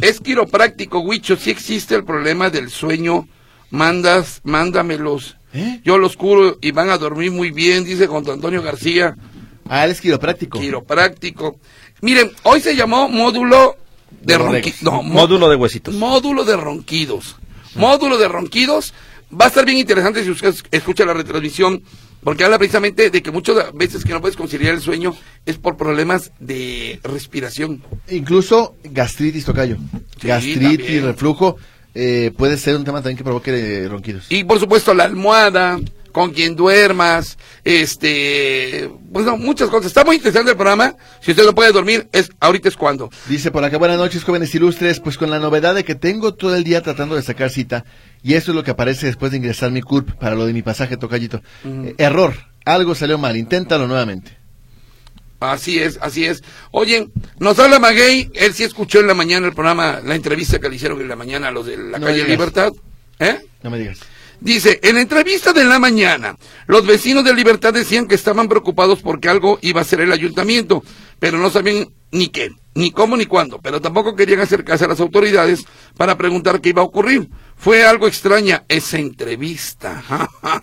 [0.00, 3.26] es quiropráctico, Huicho, si existe el problema del sueño,
[3.74, 5.36] mandas, mándamelos.
[5.52, 5.80] ¿Eh?
[5.84, 9.16] Yo los curo y van a dormir muy bien, dice José Antonio García,
[9.68, 10.60] Ah, él es quiropráctico.
[10.60, 11.58] quiropráctico.
[12.02, 13.76] Miren, hoy se llamó módulo
[14.20, 14.82] de De ronquidos.
[14.82, 15.94] No, Módulo de huesitos.
[15.94, 17.36] Módulo de ronquidos.
[17.74, 18.92] Módulo de ronquidos.
[19.32, 21.82] Va a estar bien interesante si usted escucha la retransmisión,
[22.22, 25.76] porque habla precisamente de que muchas veces que no puedes conciliar el sueño es por
[25.76, 27.82] problemas de respiración.
[28.10, 29.76] Incluso gastritis, tocayo.
[30.20, 31.04] Sí, gastritis, también.
[31.06, 31.56] reflujo,
[31.94, 33.50] eh, puede ser un tema también que provoque
[33.84, 34.26] eh, ronquidos.
[34.30, 35.78] Y por supuesto la almohada,
[36.14, 39.86] con quien duermas, este, bueno, muchas cosas.
[39.86, 40.94] Está muy interesante el programa.
[41.20, 43.10] Si usted no puede dormir, es ahorita es cuando.
[43.28, 45.00] Dice por acá, buenas noches, jóvenes ilustres.
[45.00, 47.84] Pues con la novedad de que tengo todo el día tratando de sacar cita,
[48.22, 50.62] y eso es lo que aparece después de ingresar mi CURP para lo de mi
[50.62, 51.42] pasaje tocallito.
[51.64, 54.43] Eh, error, algo salió mal, inténtalo nuevamente.
[55.52, 56.42] Así es, así es.
[56.70, 60.68] Oye, nos habla Maguey, él sí escuchó en la mañana el programa, la entrevista que
[60.68, 62.24] le hicieron en la mañana a los de la No calle.
[62.24, 62.72] Libertad.
[63.18, 63.38] ¿Eh?
[63.62, 64.00] No me digas.
[64.40, 69.00] Dice, en la entrevista de la mañana, los vecinos de Libertad decían que estaban preocupados
[69.00, 70.82] porque algo iba a hacer el ayuntamiento,
[71.18, 75.00] pero no sabían ni qué, ni cómo, ni cuándo, pero tampoco querían acercarse a las
[75.00, 75.64] autoridades
[75.96, 77.28] para preguntar qué iba a ocurrir.
[77.56, 80.02] Fue algo extraña esa entrevista.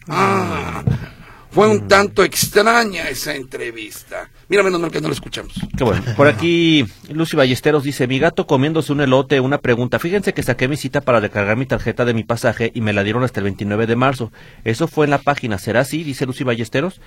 [1.52, 4.30] Fue un tanto extraña esa entrevista.
[4.48, 5.54] Mira, menos mal que no la escuchamos.
[5.78, 6.02] Qué bueno.
[6.16, 10.00] Por aquí, Lucy Ballesteros dice, mi gato comiéndose un elote, una pregunta.
[10.00, 13.04] Fíjense que saqué mi cita para recargar mi tarjeta de mi pasaje y me la
[13.04, 14.32] dieron hasta el 29 de marzo.
[14.64, 15.58] Eso fue en la página.
[15.58, 16.04] ¿Será así?
[16.04, 17.02] Dice Lucy Ballesteros.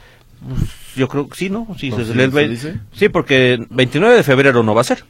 [0.47, 0.61] Pues,
[0.97, 1.67] yo creo que sí, ¿no?
[1.79, 2.81] Sí, Pues se sí, lee el ¿se ve- dice?
[2.93, 5.05] sí, porque 29 de febrero no va a ser.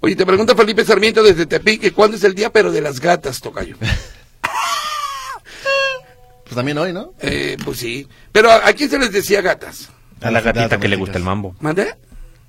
[0.00, 3.00] Oye, te pregunta Felipe Sarmiento desde Tepic que cuándo es el día, pero de las
[3.00, 3.76] gatas, Tocayo.
[6.46, 7.12] Pues también hoy, ¿no?
[7.20, 8.06] Eh, pues sí.
[8.32, 9.88] Pero ¿a, a quién se les decía gatas?
[10.20, 11.54] A la las gatita que le gusta el mambo.
[11.60, 11.94] ¿Mandé?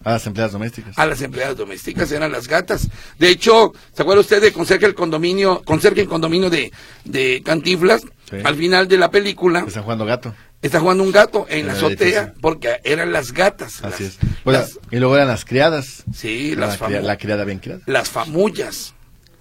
[0.04, 0.98] A las empleadas domésticas.
[0.98, 2.88] A las empleadas domésticas eran las gatas.
[3.20, 6.72] De hecho, ¿se acuerda usted de conserje el condominio, conserje el condominio de,
[7.04, 8.04] de Cantinflas?
[8.30, 8.38] Sí.
[8.44, 10.34] Al final de la película Están jugando gato.
[10.62, 12.34] está jugando un gato en En la azotea edificio.
[12.42, 13.84] porque eran las gatas.
[13.84, 14.18] Así las- es.
[14.44, 16.04] Pues, las- y luego eran las criadas.
[16.14, 17.82] sí, la, las, famu- la criada bien criada.
[17.88, 18.94] las famullas.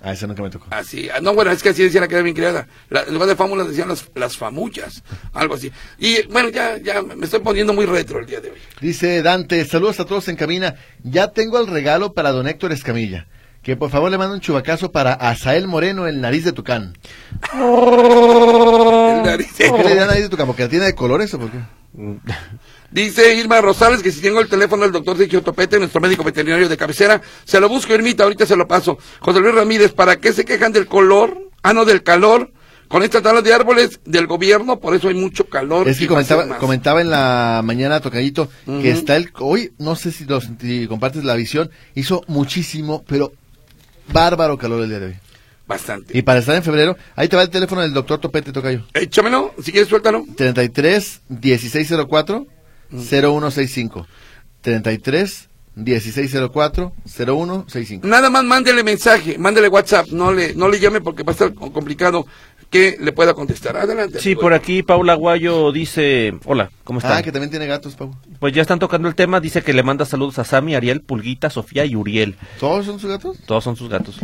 [0.03, 0.67] Ah, esa nunca me tocó.
[0.71, 2.69] Así, ah, no, bueno, es que así decía la que era bien criada.
[2.91, 5.73] La, en lugar de fámulas decían las, las famullas, algo así.
[5.99, 8.59] Y bueno, ya, ya me estoy poniendo muy retro el día de hoy.
[8.81, 10.77] Dice Dante, saludos a todos en cabina.
[11.03, 13.27] Ya tengo el regalo para don Héctor Escamilla.
[13.63, 16.97] Que por favor le mande un chubacazo para Asael Moreno, el nariz de Tucán.
[17.53, 20.47] El nariz- ¿Por qué le dirán nariz de Tucán?
[20.47, 21.59] ¿Porque la tiene de colores o por qué?
[22.91, 26.69] Dice Irma Rosales que si tengo el teléfono del doctor Sergio Topete, nuestro médico veterinario
[26.69, 28.99] de cabecera, se lo busco, Irmita, ahorita se lo paso.
[29.21, 31.51] José Luis Ramírez, ¿para qué se quejan del color?
[31.63, 32.53] Ah, no, del calor.
[32.89, 35.89] Con estas talas de árboles del gobierno, por eso hay mucho calor.
[35.89, 38.81] Es que comentaba, comentaba en la mañana Tocadito Ujú.
[38.81, 39.31] que está el...
[39.41, 43.33] Hoy, no sé si, los, si compartes la visión, hizo muchísimo, pero
[44.13, 45.17] bárbaro calor el día de hoy.
[45.67, 46.17] Bastante.
[46.17, 48.85] Y para estar en febrero, ahí te va el teléfono del doctor Topete Tocayo.
[48.95, 50.25] Échamelo, si quieres suéltalo.
[50.37, 52.47] 33 1604
[52.91, 54.07] 0165.
[54.61, 58.07] 33 1604 0165.
[58.07, 61.53] Nada más mándele mensaje, mándele WhatsApp, no le, no le llame porque va a estar
[61.55, 62.27] complicado
[62.71, 63.77] que le pueda contestar.
[63.77, 64.21] Adelante.
[64.21, 67.19] Sí, por aquí Paula Aguayo dice, hola, ¿cómo están?
[67.19, 68.15] Ah, que también tiene gatos, Pau.
[68.41, 71.51] Pues ya están tocando el tema, dice que le manda saludos a Sami, Ariel, Pulguita,
[71.51, 72.37] Sofía y Uriel.
[72.59, 73.39] ¿Todos son sus gatos?
[73.47, 74.19] Todos son sus gatos.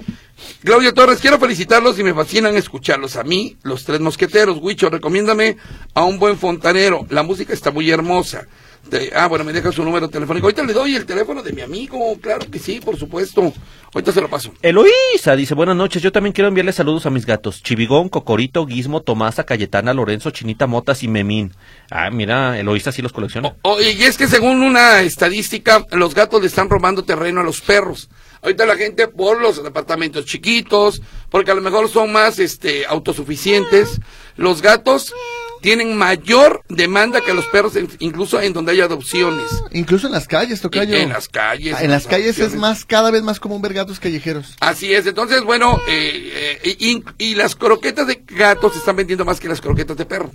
[0.65, 3.17] Claudio Torres, quiero felicitarlos y me fascinan escucharlos.
[3.17, 4.59] A mí, los tres mosqueteros.
[4.59, 5.57] Huicho, recomiéndame
[5.95, 7.07] a un buen fontanero.
[7.11, 8.47] La música está muy hermosa.
[8.89, 10.47] De- ah, bueno, me deja su número telefónico.
[10.47, 12.19] Ahorita le doy el teléfono de mi amigo.
[12.21, 13.53] Claro que sí, por supuesto.
[13.95, 14.53] Ahorita se lo paso.
[14.63, 17.63] Eloísa dice, buenas noches, yo también quiero enviarle saludos a mis gatos.
[17.63, 21.53] Chivigón, Cocorito, Guismo, Tomasa, Cayetana, Lorenzo, Chinita, Motas y Memín.
[21.91, 23.55] Ah, mira, Eloísa sí los colecciona.
[23.63, 27.61] Oye, y es que según una estadística, los gatos le están robando terreno a los
[27.61, 28.09] perros.
[28.43, 34.01] Ahorita la gente por los departamentos chiquitos, porque a lo mejor son más este autosuficientes,
[34.37, 35.15] los gatos
[35.63, 39.47] tienen mayor demanda que los perros, en- incluso en donde hay adopciones.
[39.73, 40.95] Incluso en las calles, Tocayo.
[40.95, 41.75] En las calles.
[41.79, 44.57] Ah, En las calles es más, cada vez más común ver gatos callejeros.
[44.61, 49.25] Así es, entonces, bueno, eh, eh, y, y las croquetas de gatos se están vendiendo
[49.25, 50.31] más que las croquetas de perro.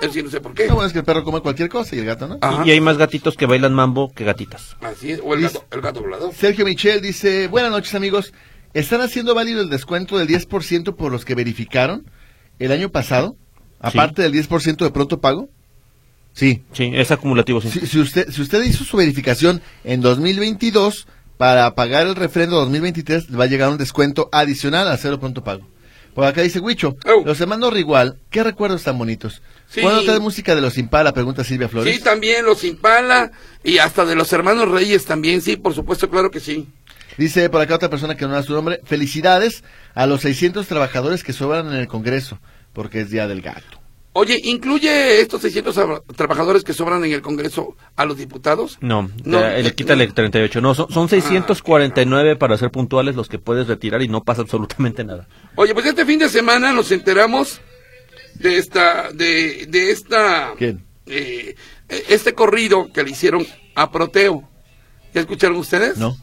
[0.00, 0.68] Eso sí, no sé por qué.
[0.68, 2.38] Bueno es que el perro come cualquier cosa y el gato no.
[2.40, 2.62] Ajá.
[2.64, 4.76] Y hay más gatitos que bailan mambo que gatitas.
[4.80, 6.32] Así es, o el gato, el gato volador.
[6.34, 8.32] Sergio Michel dice, buenas noches amigos,
[8.74, 12.08] ¿están haciendo válido el descuento del 10% por los que verificaron
[12.60, 13.36] el año pasado?
[13.80, 15.48] Aparte del 10% de pronto pago.
[16.32, 16.62] Sí.
[16.72, 17.68] Sí, es acumulativo, sí.
[17.70, 23.30] Si, si usted, si usted hizo su verificación en 2022, para pagar el refrendo 2023
[23.30, 25.66] le va a llegar un descuento adicional al cero pronto pago.
[26.14, 27.22] Por acá dice Huicho, Oh.
[27.24, 29.40] los hermanos Rigual, qué recuerdos tan bonitos.
[29.68, 29.80] Sí.
[29.82, 31.12] ¿Cuándo trae música de los Impala?
[31.12, 31.94] Pregunta Silvia Flores.
[31.94, 33.30] Sí, también los Impala
[33.62, 36.66] y hasta de los hermanos Reyes también, sí, por supuesto, claro que sí.
[37.18, 38.80] Dice por acá otra persona que no da su nombre.
[38.84, 39.62] Felicidades
[39.94, 42.40] a los 600 trabajadores que sobran en el Congreso,
[42.78, 43.80] porque es Día del Gato.
[44.12, 48.78] Oye, ¿incluye estos 600 tra- trabajadores que sobran en el Congreso a los diputados?
[48.80, 50.14] No, No, le eh, quítale no.
[50.14, 50.60] 38.
[50.60, 55.02] No, son, son 649 para ser puntuales los que puedes retirar y no pasa absolutamente
[55.02, 55.26] nada.
[55.56, 57.60] Oye, pues este fin de semana nos enteramos
[58.34, 60.84] de esta, de, de esta, ¿Quién?
[61.06, 61.56] eh,
[61.88, 64.48] eh, este corrido que le hicieron a Proteo.
[65.14, 65.96] ¿Ya escucharon ustedes?
[65.98, 66.16] ¿No?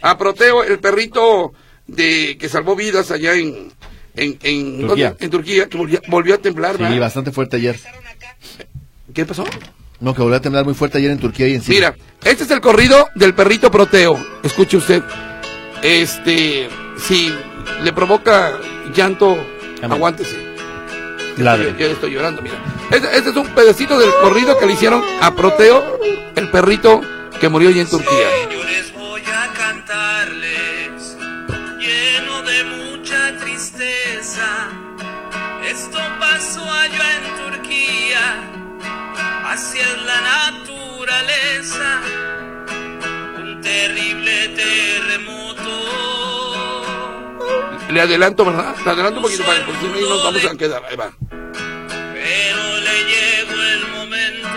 [0.00, 1.52] A Proteo, el perrito
[1.86, 3.72] de que salvó vidas allá en,
[4.18, 5.16] en, en Turquía.
[5.18, 7.00] En Turquía, que volvió, volvió a temblar, Sí, ¿verdad?
[7.00, 7.78] bastante fuerte ayer.
[7.78, 8.66] ¿Qué
[9.14, 9.44] ¿Qué pasó?
[10.00, 11.92] No, que volvió a temblar muy fuerte ayer en Turquía y en Siria.
[11.96, 14.16] Mira, este es el corrido del perrito Proteo.
[14.42, 15.02] Escuche usted.
[15.82, 17.32] Este, si
[17.82, 18.58] le provoca
[18.94, 19.32] llanto,
[19.82, 19.92] Amén.
[19.92, 20.36] aguántese.
[21.36, 21.72] Ladre.
[21.72, 22.56] Yo, yo estoy llorando, mira.
[22.90, 25.98] Este, este es un pedacito del corrido que le hicieron a Proteo,
[26.34, 27.00] el perrito
[27.40, 28.26] que murió allí en Turquía.
[28.52, 30.17] Yo les voy a cantarles,
[39.58, 39.74] Es
[40.06, 42.00] la naturaleza.
[43.38, 45.62] Un terrible terremoto,
[47.90, 48.76] Le adelanto, ¿verdad?
[48.84, 50.84] Le adelanto un poquito para porque si no ahí nos vamos a quedar.
[50.88, 51.10] Ahí va.
[51.18, 54.48] pero le llegó el momento.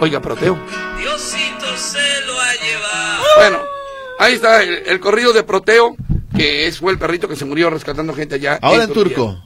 [0.00, 0.58] Oiga, Proteo.
[0.98, 3.24] Diosito se lo ha llevado.
[3.36, 3.58] Bueno,
[4.18, 5.96] ahí está el, el corrido de Proteo,
[6.34, 8.58] que es, fue el perrito que se murió rescatando gente allá.
[8.62, 9.38] Ahora en turco.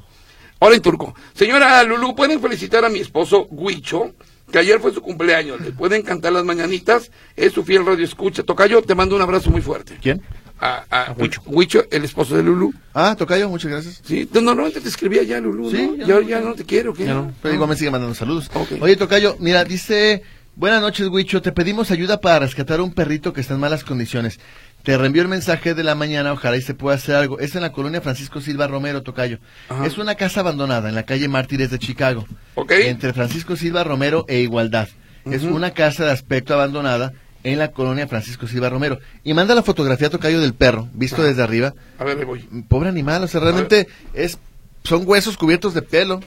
[0.60, 1.14] Ahora en turco.
[1.34, 4.12] Señora Lulu, pueden felicitar a mi esposo Huicho,
[4.50, 5.60] que ayer fue su cumpleaños.
[5.60, 7.10] Le pueden cantar las mañanitas.
[7.36, 8.42] Es su fiel radio escucha.
[8.42, 9.96] Tocayo, te mando un abrazo muy fuerte.
[10.02, 10.20] ¿Quién?
[10.60, 11.40] A, a Huicho.
[11.46, 12.72] Huicho, el esposo de Lulu.
[12.92, 14.00] Ah, Tocayo, muchas gracias.
[14.04, 15.96] Sí, normalmente te escribía ya Lulu, Sí, ¿no?
[16.04, 17.04] ya Ya, ya no te quiero, ¿qué?
[17.04, 17.32] Ya no.
[17.40, 18.50] Pero igual me sigue mandando saludos.
[18.54, 18.72] Ok.
[18.80, 20.22] Oye, Tocayo, mira, dice,
[20.58, 24.40] buenas noches, Huicho, te pedimos ayuda para rescatar un perrito que está en malas condiciones.
[24.82, 27.38] Te reenvió el mensaje de la mañana, ojalá y se pueda hacer algo.
[27.38, 29.38] Es en la colonia Francisco Silva Romero, Tocayo.
[29.68, 29.86] Ajá.
[29.86, 32.26] Es una casa abandonada en la calle Mártires de Chicago.
[32.54, 32.72] Ok.
[32.72, 34.88] Entre Francisco Silva Romero e Igualdad.
[35.24, 37.12] Es una casa de aspecto abandonada
[37.44, 38.98] en la colonia Francisco Silva Romero.
[39.24, 41.26] Y manda la fotografía, Tocayo, del perro, visto Ajá.
[41.26, 41.74] desde arriba.
[41.98, 42.40] A ver, ahí voy.
[42.68, 44.38] Pobre animal, o sea, realmente es
[44.84, 46.20] son huesos cubiertos de pelo.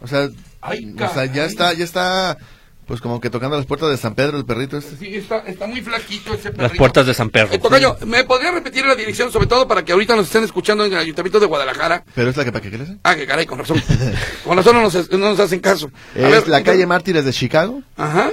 [0.00, 0.28] O sea,
[0.60, 2.38] Ay, o sea, ya está, ya está
[2.86, 4.96] pues como que tocando las puertas de San Pedro el perrito este.
[4.96, 6.62] Sí, está, está muy flaquito ese perrito.
[6.62, 7.52] Las puertas de San Perro.
[7.52, 10.84] Eh, Tocayo, ¿me podría repetir la dirección, sobre todo para que ahorita nos estén escuchando
[10.84, 12.04] en el Ayuntamiento de Guadalajara?
[12.14, 12.90] Pero es la que para qué crees?
[13.02, 13.82] Ah, que caray, con razón.
[14.44, 15.90] con razón no nos, no nos hacen caso.
[16.14, 18.30] A Es ver, la calle Mártires de Chicago, Ajá,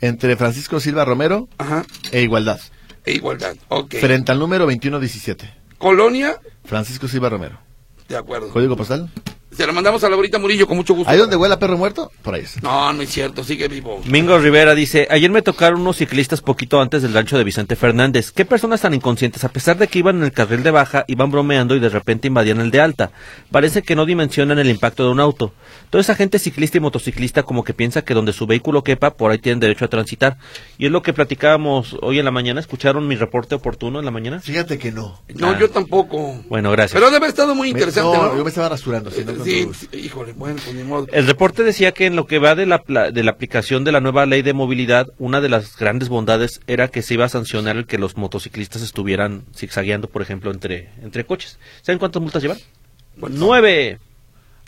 [0.00, 1.84] entre Francisco Silva Romero ajá.
[2.12, 2.60] e Igualdad,
[3.06, 3.94] E igualdad, ok.
[3.96, 5.52] frente al número 2117.
[5.78, 7.58] Colonia, Francisco Silva Romero.
[8.08, 8.50] de acuerdo.
[8.50, 9.10] Código postal.
[9.56, 11.10] Se lo mandamos a Laurita Murillo con mucho gusto.
[11.10, 12.62] Ahí donde huele a perro muerto, por ahí es.
[12.62, 14.00] No, no es cierto, sigue vivo.
[14.06, 18.32] Mingo Rivera dice, ayer me tocaron unos ciclistas poquito antes del rancho de Vicente Fernández.
[18.32, 19.44] ¿Qué personas tan inconscientes?
[19.44, 22.26] A pesar de que iban en el carril de baja, iban bromeando y de repente
[22.28, 23.10] invadían el de alta.
[23.50, 25.52] Parece que no dimensionan el impacto de un auto.
[25.90, 29.30] Toda esa gente ciclista y motociclista como que piensa que donde su vehículo quepa, por
[29.30, 30.36] ahí tienen derecho a transitar.
[30.78, 32.58] Y es lo que platicábamos hoy en la mañana.
[32.58, 34.40] ¿Escucharon mi reporte oportuno en la mañana?
[34.40, 35.20] Fíjate que no.
[35.34, 35.58] No, Ah.
[35.60, 36.42] yo tampoco.
[36.48, 36.94] Bueno, gracias.
[36.94, 38.36] Pero debe haber estado muy Me- interesante, no, ¿no?
[38.36, 39.10] yo me estaba rasurando.
[39.10, 41.06] sí, no Sí, sí, híjole, bueno, pues ni modo.
[41.12, 44.00] El reporte decía que en lo que va de la, de la aplicación de la
[44.00, 47.76] nueva ley de movilidad, una de las grandes bondades era que se iba a sancionar
[47.76, 51.58] el que los motociclistas estuvieran zigzagueando, por ejemplo, entre, entre coches.
[51.82, 52.58] ¿Saben cuántas multas llevan?
[53.16, 53.98] Bueno, Nueve.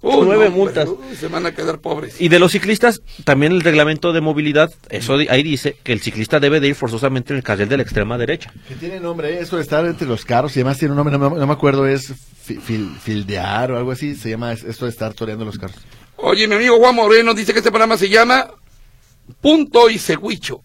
[0.02, 0.84] Uy, nueve no, multas.
[0.88, 2.20] pero, se van a quedar pobres.
[2.20, 6.00] Y de los ciclistas, también el reglamento de movilidad, eso di- ahí dice que el
[6.00, 8.52] ciclista debe de ir forzosamente en el carril de la extrema derecha.
[8.68, 9.38] Que tiene nombre, ¿eh?
[9.40, 11.52] eso de estar entre los carros y además tiene un nombre, no, me- no me
[11.52, 15.44] acuerdo, es fi- fil- fildear o algo así, se llama es- esto de estar toreando
[15.44, 15.76] los carros.
[16.16, 18.46] Oye, mi amigo Juan Moreno dice que este programa se llama
[19.40, 20.62] Punto y Seguicho.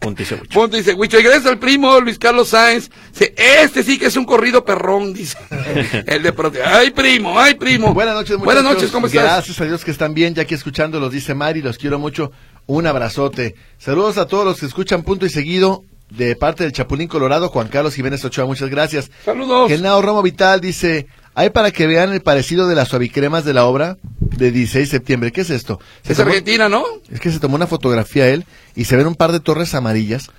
[0.00, 0.48] Punto y seguicho.
[0.58, 1.20] Punto y Seguicho.
[1.20, 2.90] Y gracias al primo Luis Carlos Sáenz.
[3.36, 5.36] Este sí que es un corrido perrón, dice.
[6.06, 6.62] El de Prote.
[6.62, 7.92] Ay, primo, ay, primo.
[7.92, 8.44] Buenas noches, muchachos.
[8.44, 9.22] Buenas noches, ¿cómo estás?
[9.22, 12.32] Gracias a Dios que están bien, ya aquí escuchando, los dice Mari, los quiero mucho.
[12.66, 13.56] Un abrazote.
[13.78, 17.68] Saludos a todos los que escuchan punto y seguido de parte del Chapulín Colorado, Juan
[17.68, 19.10] Carlos Jiménez Ochoa, muchas gracias.
[19.24, 19.68] Saludos.
[19.70, 21.06] Genao Romo Vital dice,
[21.40, 24.96] hay para que vean el parecido de las suavicremas de la obra de 16 de
[24.98, 25.32] septiembre.
[25.32, 25.80] ¿Qué es esto?
[26.02, 26.84] Se Es tomó- Argentina, ¿no?
[27.10, 28.44] Es que se tomó una fotografía él
[28.76, 30.30] y se ven un par de torres amarillas,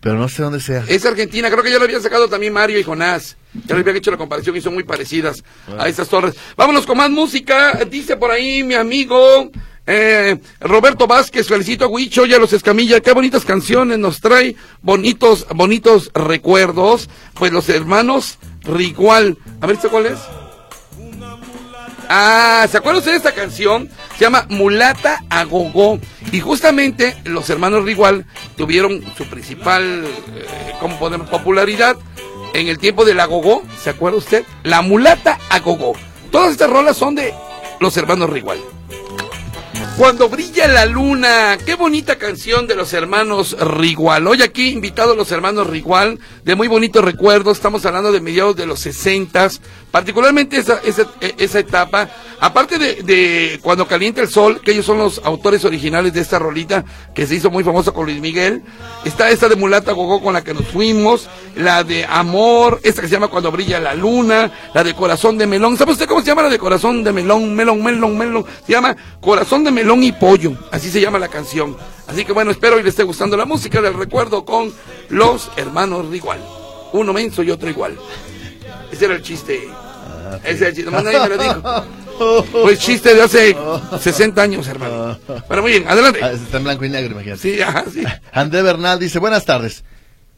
[0.00, 0.84] pero no sé dónde sea.
[0.88, 3.36] Es Argentina, creo que ya lo habían sacado también Mario y Jonás.
[3.66, 5.42] Ya le habían hecho la comparación y son muy parecidas
[5.78, 6.34] a estas torres.
[6.56, 7.78] Vámonos con más música.
[7.90, 9.50] Dice por ahí mi amigo
[9.86, 13.00] eh, Roberto Vázquez, felicito a Huicho y a los Escamilla.
[13.00, 17.08] Qué bonitas canciones nos trae, bonitos, bonitos recuerdos.
[17.34, 19.38] Pues los hermanos Rigual.
[19.60, 20.18] A ver, ¿este cuál es?
[22.08, 23.88] Ah, ¿se acuerdan ustedes de esta canción?
[24.16, 25.98] Se llama Mulata a Gogó.
[26.32, 31.28] Y justamente los hermanos Rigual tuvieron su principal, eh, ¿cómo podemos?
[31.28, 31.96] Popularidad
[32.54, 33.62] en el tiempo de la Gogó.
[33.82, 34.44] ¿Se acuerda usted?
[34.62, 35.94] La Mulata a Gogó.
[36.30, 37.34] Todas estas rolas son de
[37.80, 38.58] los hermanos Rigual.
[39.96, 44.26] Cuando brilla la luna, qué bonita canción de los hermanos Rigual.
[44.26, 48.66] Hoy aquí invitados los hermanos Rigual, de muy bonitos recuerdos, estamos hablando de mediados de
[48.66, 52.10] los sesentas, particularmente esa, esa, eh, esa etapa.
[52.38, 56.38] Aparte de, de Cuando calienta el sol, que ellos son los autores originales de esta
[56.38, 58.62] rolita que se hizo muy famosa con Luis Miguel.
[59.06, 63.08] Está esta de Mulata Gogó con la que nos fuimos, la de Amor, esta que
[63.08, 65.78] se llama Cuando brilla la luna, la de Corazón de Melón.
[65.78, 67.54] ¿Sabe usted cómo se llama la de Corazón de Melón?
[67.54, 68.44] Melón, melón, melón.
[68.66, 70.52] Se llama Corazón de Melón y Pollo.
[70.70, 71.76] Así se llama la canción.
[72.06, 74.72] Así que bueno, espero y le esté gustando la música del recuerdo con
[75.08, 76.40] los hermanos Rigual.
[76.92, 77.96] Uno menso y otro igual.
[78.90, 79.68] Ese era el chiste.
[80.44, 80.90] Ese era el chiste.
[80.90, 81.62] Nomás nadie me lo dijo.
[82.62, 83.56] Pues chiste de hace
[84.00, 85.18] 60 años, hermano.
[85.48, 86.20] Bueno, muy bien, adelante.
[86.22, 87.40] Ah, Está en blanco y negro, imagínate.
[87.42, 88.02] Sí, ajá, sí.
[88.32, 89.84] André Bernal dice, buenas tardes.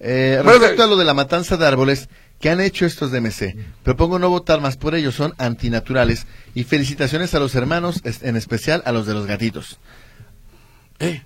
[0.00, 2.08] Eh, respecto a lo de la matanza de árboles
[2.40, 6.64] que han hecho estos de MC, propongo no votar más por ellos, son antinaturales y
[6.64, 9.78] felicitaciones a los hermanos, en especial a los de los gatitos.
[11.00, 11.22] Eh,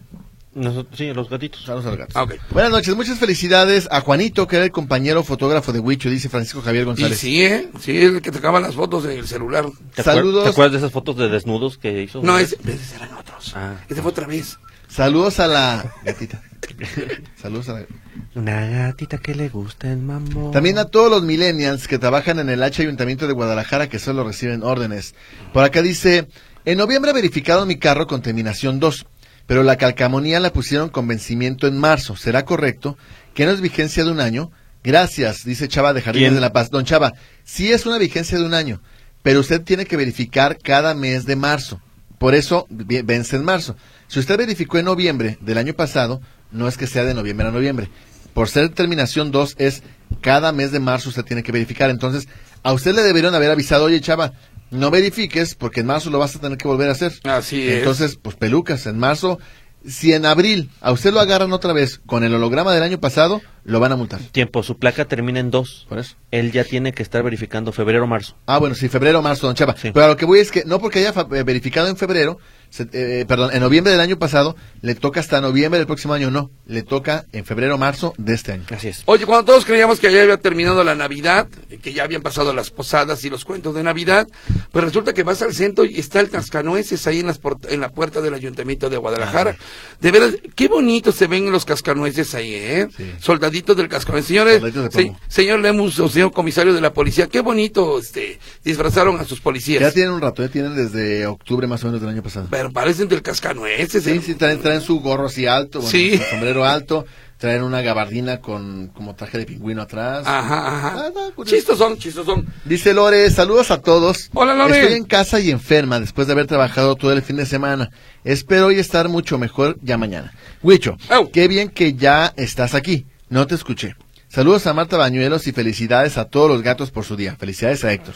[0.54, 1.64] Nosotros, sí, los gatitos.
[1.64, 2.16] Saludos a los gatos.
[2.16, 2.26] ah.
[2.50, 6.60] Buenas noches, muchas felicidades a Juanito, que era el compañero fotógrafo de Huicho, dice Francisco
[6.62, 7.18] Javier Y González.
[7.18, 7.68] sí, ¿eh?
[7.80, 9.64] Sí, el que sacaba las fotos en el celular.
[9.94, 10.44] ¿Te, Saludos.
[10.44, 12.22] ¿Te acuerdas de esas fotos de desnudos que hizo?
[12.22, 12.56] No, ese,
[12.96, 13.52] eran otros.
[13.56, 13.76] Ah.
[13.88, 14.58] Ese fue otra vez.
[14.88, 16.42] Saludos a la gatita.
[17.40, 17.86] Saludos a la...
[18.34, 20.50] Una gatita que le gusta el mambo.
[20.50, 24.24] También a todos los millennials que trabajan en el H Ayuntamiento de Guadalajara que solo
[24.24, 25.14] reciben órdenes.
[25.52, 26.28] Por acá dice,
[26.64, 29.06] en noviembre verificaron mi carro con terminación 2,
[29.46, 32.16] pero la calcamonía la pusieron con vencimiento en marzo.
[32.16, 32.96] ¿Será correcto?
[33.34, 34.50] ¿Que no es vigencia de un año?
[34.84, 36.34] Gracias, dice Chava de Jardines ¿Quién?
[36.34, 36.70] de la Paz.
[36.70, 37.12] Don Chava,
[37.44, 38.80] sí es una vigencia de un año,
[39.22, 41.80] pero usted tiene que verificar cada mes de marzo.
[42.18, 43.76] Por eso vence en marzo.
[44.08, 46.20] Si usted verificó en noviembre del año pasado,
[46.52, 47.88] no es que sea de noviembre a noviembre.
[48.34, 49.82] Por ser terminación 2 es
[50.20, 51.90] cada mes de marzo usted tiene que verificar.
[51.90, 52.28] Entonces,
[52.62, 54.32] a usted le deberían haber avisado, oye chava,
[54.70, 57.12] no verifiques porque en marzo lo vas a tener que volver a hacer.
[57.24, 57.78] Así es.
[57.78, 59.38] Entonces, pues pelucas, en marzo,
[59.86, 63.42] si en abril a usted lo agarran otra vez con el holograma del año pasado,
[63.64, 64.20] lo van a multar.
[64.20, 65.86] Tiempo, su placa termina en dos.
[65.88, 66.16] Por eso.
[66.30, 68.36] Él ya tiene que estar verificando febrero o marzo.
[68.46, 69.76] Ah, bueno, sí, febrero o marzo, don Chava.
[69.76, 69.90] Sí.
[69.92, 72.38] Pero a lo que voy es que no porque haya eh, verificado en febrero,
[72.72, 76.30] se- eh, perdón, en noviembre del año pasado, le toca hasta noviembre del próximo año,
[76.30, 76.50] no.
[76.66, 78.64] Le toca en febrero marzo de este año.
[78.70, 79.02] Así es.
[79.04, 81.46] Oye, cuando todos creíamos que ya había terminado la Navidad,
[81.82, 84.26] que ya habían pasado las posadas y los cuentos de Navidad,
[84.72, 87.90] pues resulta que vas al centro y está el cascanueces ahí en, las en la
[87.90, 89.56] puerta del Ayuntamiento de Guadalajara.
[90.00, 92.88] De veras, qué bonito se ven los cascanueces ahí, ¿eh?
[92.96, 93.04] Sí.
[93.20, 94.28] Soldaditos del cascanueces.
[94.28, 99.24] Señores, se- señor Lemus o señor comisario de la policía, qué bonito este, disfrazaron a
[99.24, 99.92] sus Ya policías.
[99.94, 102.46] tienen un rato, ya tienen desde octubre más o menos del año pasado.
[102.50, 104.04] Pero parecen del cascanueces.
[104.04, 106.16] Sí, sí, traen, traen su gorro así alto, bueno, Sí.
[106.18, 107.06] su sombrero alto,
[107.38, 110.24] traen una gabardina con como traje de pingüino atrás.
[110.26, 111.12] Ajá, Ah, ajá.
[111.34, 111.56] curioso.
[111.56, 112.46] Chistos son, chistos son.
[112.64, 114.30] Dice Lore, saludos a todos.
[114.34, 114.78] Hola, Lore.
[114.80, 117.90] Estoy en casa y enferma después de haber trabajado todo el fin de semana.
[118.22, 120.32] Espero hoy estar mucho mejor ya mañana.
[120.62, 121.30] Huicho, Au.
[121.32, 123.06] qué bien que ya estás aquí.
[123.28, 123.96] No te escuché.
[124.28, 127.36] Saludos a Marta Bañuelos y felicidades a todos los gatos por su día.
[127.38, 128.14] Felicidades a Héctor.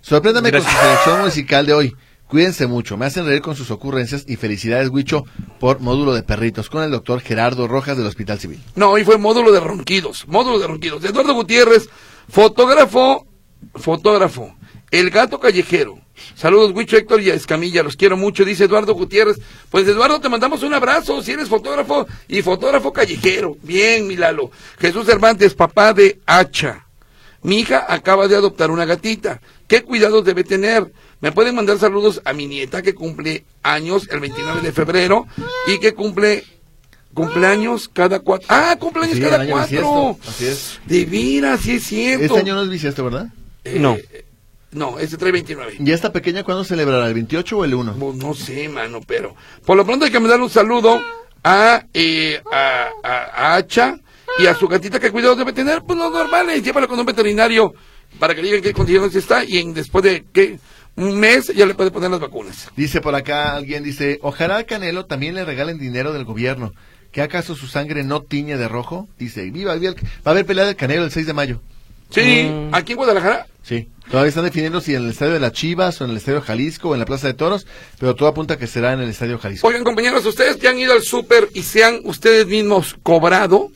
[0.00, 1.96] Sorpréndame con su selección musical de hoy.
[2.30, 5.24] Cuídense mucho, me hacen reír con sus ocurrencias y felicidades, Huicho,
[5.58, 8.62] por módulo de perritos con el doctor Gerardo Rojas del Hospital Civil.
[8.76, 11.02] No, hoy fue módulo de ronquidos, módulo de ronquidos.
[11.02, 11.88] Eduardo Gutiérrez,
[12.28, 13.26] fotógrafo,
[13.74, 14.54] fotógrafo,
[14.92, 15.98] el gato callejero.
[16.36, 19.40] Saludos, Huicho, Héctor y a Escamilla, los quiero mucho, dice Eduardo Gutiérrez.
[19.68, 23.56] Pues Eduardo, te mandamos un abrazo, si eres fotógrafo y fotógrafo callejero.
[23.62, 24.52] Bien, mi Lalo.
[24.78, 26.86] Jesús Cervantes, papá de Hacha.
[27.42, 29.40] Mi hija acaba de adoptar una gatita.
[29.66, 30.92] ¿Qué cuidados debe tener?
[31.20, 35.26] Me pueden mandar saludos a mi nieta que cumple años el 29 de febrero
[35.66, 36.44] y que cumple
[37.14, 38.46] cumpleaños cada cuatro.
[38.50, 39.58] Ah, cumpleaños Sí, cada cuatro.
[40.16, 40.80] bisiesto, así es.
[40.86, 42.24] De veras, sí es cierto.
[42.24, 43.26] Este año no es bisiesto, ¿verdad?
[43.64, 43.96] Eh, No.
[44.72, 45.74] No, este trae 29.
[45.80, 47.08] ¿Y esta pequeña cuándo celebrará?
[47.08, 47.94] ¿El 28 o el 1?
[47.98, 49.34] Pues no sé, mano, pero
[49.66, 51.02] por lo pronto hay que mandar un saludo
[51.42, 53.98] a, eh, a, a- a Hacha
[54.38, 57.74] y a su gatita que cuidados debe tener, pues los normales, llévala con un veterinario
[58.20, 60.60] para que digan qué condiciones está y en, después de ¿qué?
[60.96, 62.68] Un mes ya le puede poner las vacunas.
[62.76, 66.72] Dice por acá alguien, dice, ojalá a Canelo también le regalen dinero del gobierno.
[67.12, 69.08] ¿Que acaso su sangre no tiñe de rojo?
[69.18, 71.60] Dice, viva, viva, el- va a haber pelea del Canelo el 6 de mayo.
[72.10, 72.74] Sí, Mm.
[72.74, 73.46] aquí en Guadalajara.
[73.62, 73.88] Sí.
[74.10, 76.88] Todavía están definiendo si en el estadio de las Chivas o en el estadio Jalisco
[76.88, 77.66] o en la Plaza de Toros,
[77.98, 79.66] pero todo apunta que será en el estadio Jalisco.
[79.68, 83.70] Oigan, compañeros, ustedes ya han ido al súper y se han ustedes mismos cobrado.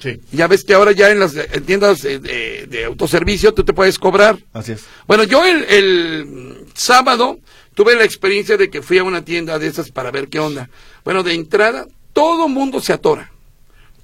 [0.00, 0.20] Sí.
[0.32, 1.34] Ya ves que ahora ya en las
[1.66, 4.38] tiendas eh, de, de autoservicio tú te puedes cobrar.
[4.52, 4.82] Así es.
[5.06, 7.38] Bueno, yo el, el sábado
[7.74, 10.68] tuve la experiencia de que fui a una tienda de esas para ver qué onda.
[11.04, 13.30] Bueno, de entrada, todo mundo se atora.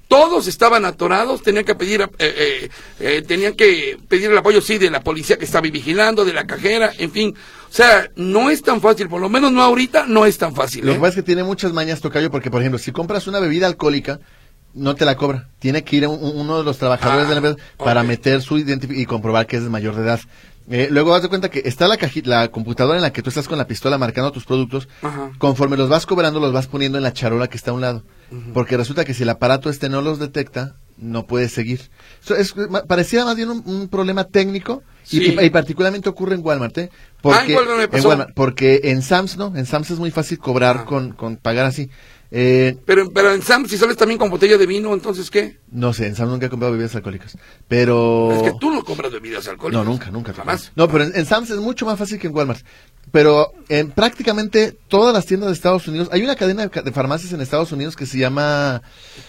[0.07, 2.69] Todos estaban atorados, tenían que pedir, eh, eh,
[2.99, 6.45] eh, tenían que pedir el apoyo, sí, de la policía que estaba vigilando, de la
[6.45, 7.35] cajera, en fin.
[7.69, 10.85] O sea, no es tan fácil, por lo menos no ahorita, no es tan fácil.
[10.85, 10.95] Lo ¿eh?
[10.95, 13.65] que pasa es que tiene muchas mañas, Tocayo, porque, por ejemplo, si compras una bebida
[13.65, 14.19] alcohólica,
[14.75, 15.49] no te la cobra.
[15.57, 18.59] Tiene que ir un- uno de los trabajadores Ah, de la empresa para meter su
[18.59, 20.19] identificación y comprobar que es de mayor de edad.
[20.69, 23.47] Eh, luego haz de cuenta que está la, la computadora en la que tú estás
[23.47, 24.87] con la pistola marcando tus productos.
[25.03, 25.31] Ajá.
[25.37, 28.03] Conforme los vas cobrando, los vas poniendo en la charola que está a un lado.
[28.53, 31.81] Porque resulta que si el aparato este no los detecta, no puedes seguir.
[32.35, 32.55] Es,
[32.87, 34.81] parecía más bien un, un problema técnico.
[35.11, 35.37] y- Sí.
[35.39, 36.89] Y, particularmente ocurre en Walmart, ¿eh?
[37.23, 38.25] Ah, en Walmart me pasó.
[38.33, 39.55] porque en Sams, ¿no?
[39.55, 40.85] En Sams es muy fácil cobrar Ah.
[40.85, 41.91] con, con pagar así.
[42.37, 45.57] Eh, Pero, pero en Sam, si sales también con botella de vino, entonces ¿qué?
[45.71, 47.37] no sé, en Sams nunca he comprado bebidas alcohólicas.
[47.69, 48.29] Pero...
[48.33, 49.85] Es que tú no compras bebidas alcohólicas.
[49.85, 50.33] No, nunca, nunca.
[50.33, 50.73] Jamás.
[50.75, 52.59] No, pero en, en Sam's es mucho más fácil que en Walmart.
[53.11, 57.31] Pero en prácticamente todas las tiendas de Estados Unidos, hay una cadena de, de farmacias
[57.31, 58.81] en Estados Unidos que se llama,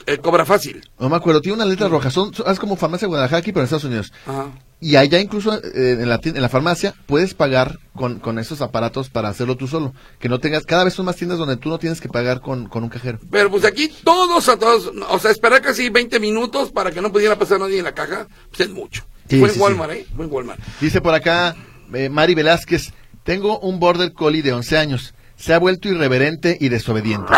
[0.06, 0.88] Eh, cobra fácil.
[0.98, 3.60] no me acuerdo, tiene una letra roja, son, son- es como farmacia Guadalajara aquí, pero
[3.60, 4.12] en Estados Unidos.
[4.26, 4.50] Ajá.
[4.78, 9.08] Y allá incluso eh, en, la, en la farmacia puedes pagar con, con esos aparatos
[9.08, 9.94] para hacerlo tú solo.
[10.18, 12.68] Que no tengas, cada vez son más tiendas donde tú no tienes que pagar con,
[12.68, 13.18] con un cajero.
[13.30, 17.10] Pero pues aquí todos a todos, o sea, esperar casi 20 minutos para que no
[17.10, 19.04] pudiera pasar nadie en la caja, pues es mucho.
[19.28, 20.06] Sí, Fue sí, en Walmart, ¿eh?
[20.14, 20.60] Fue en Walmart.
[20.80, 21.56] Dice por acá
[21.94, 22.92] eh, Mari Velázquez,
[23.24, 25.14] tengo un border collie de 11 años.
[25.36, 27.32] Se ha vuelto irreverente y desobediente.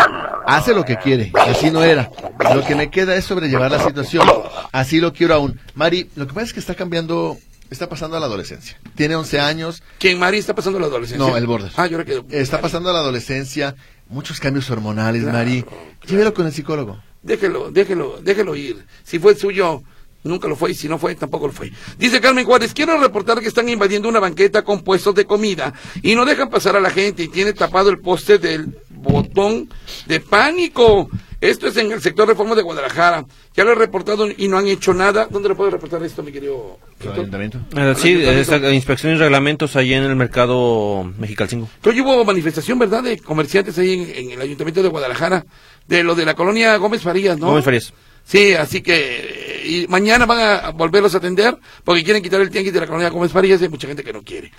[0.49, 2.09] Hace lo que quiere, así no era.
[2.55, 4.27] Lo que me queda es sobrellevar la situación.
[4.71, 5.59] Así lo quiero aún.
[5.75, 7.37] Mari, lo que pasa es que está cambiando,
[7.69, 8.79] está pasando a la adolescencia.
[8.95, 11.23] Tiene 11 años, ¿Quién, Mari, está pasando la adolescencia?
[11.25, 11.71] No, el border.
[11.77, 12.23] Ah, yo ahora que...
[12.31, 13.75] está pasando a la adolescencia,
[14.07, 15.61] muchos cambios hormonales, Claro, Mari.
[15.61, 15.77] claro.
[16.07, 16.99] Llévelo con el psicólogo.
[17.21, 18.83] Déjelo, déjelo, déjelo ir.
[19.03, 19.83] Si fue suyo,
[20.23, 21.71] nunca lo fue, y si no fue, tampoco lo fue.
[21.97, 26.15] Dice Carmen Juárez, quiero reportar que están invadiendo una banqueta con puestos de comida y
[26.15, 29.69] no dejan pasar a la gente y tiene tapado el poste del botón
[30.05, 31.09] de pánico.
[31.41, 33.25] Esto es en el sector Reforma de Guadalajara.
[33.55, 35.25] Ya lo he reportado y no han hecho nada.
[35.31, 36.77] ¿Dónde lo puedo reportar esto, mi querido?
[37.01, 37.59] Ayuntamiento?
[37.77, 38.73] Eh, sí, Ayuntamiento.
[38.73, 41.69] inspección y reglamentos ahí en el mercado Mexicalcingo.
[41.81, 45.45] Que hoy hubo manifestación, ¿verdad?, de comerciantes ahí en, en el Ayuntamiento de Guadalajara,
[45.87, 47.47] de lo de la colonia Gómez Farías, ¿no?
[47.47, 47.93] Gómez Farías.
[48.25, 52.73] Sí, así que y mañana van a volverlos a atender porque quieren quitar el tianguis
[52.73, 54.51] de la colonia Gómez Farías y hay mucha gente que no quiere.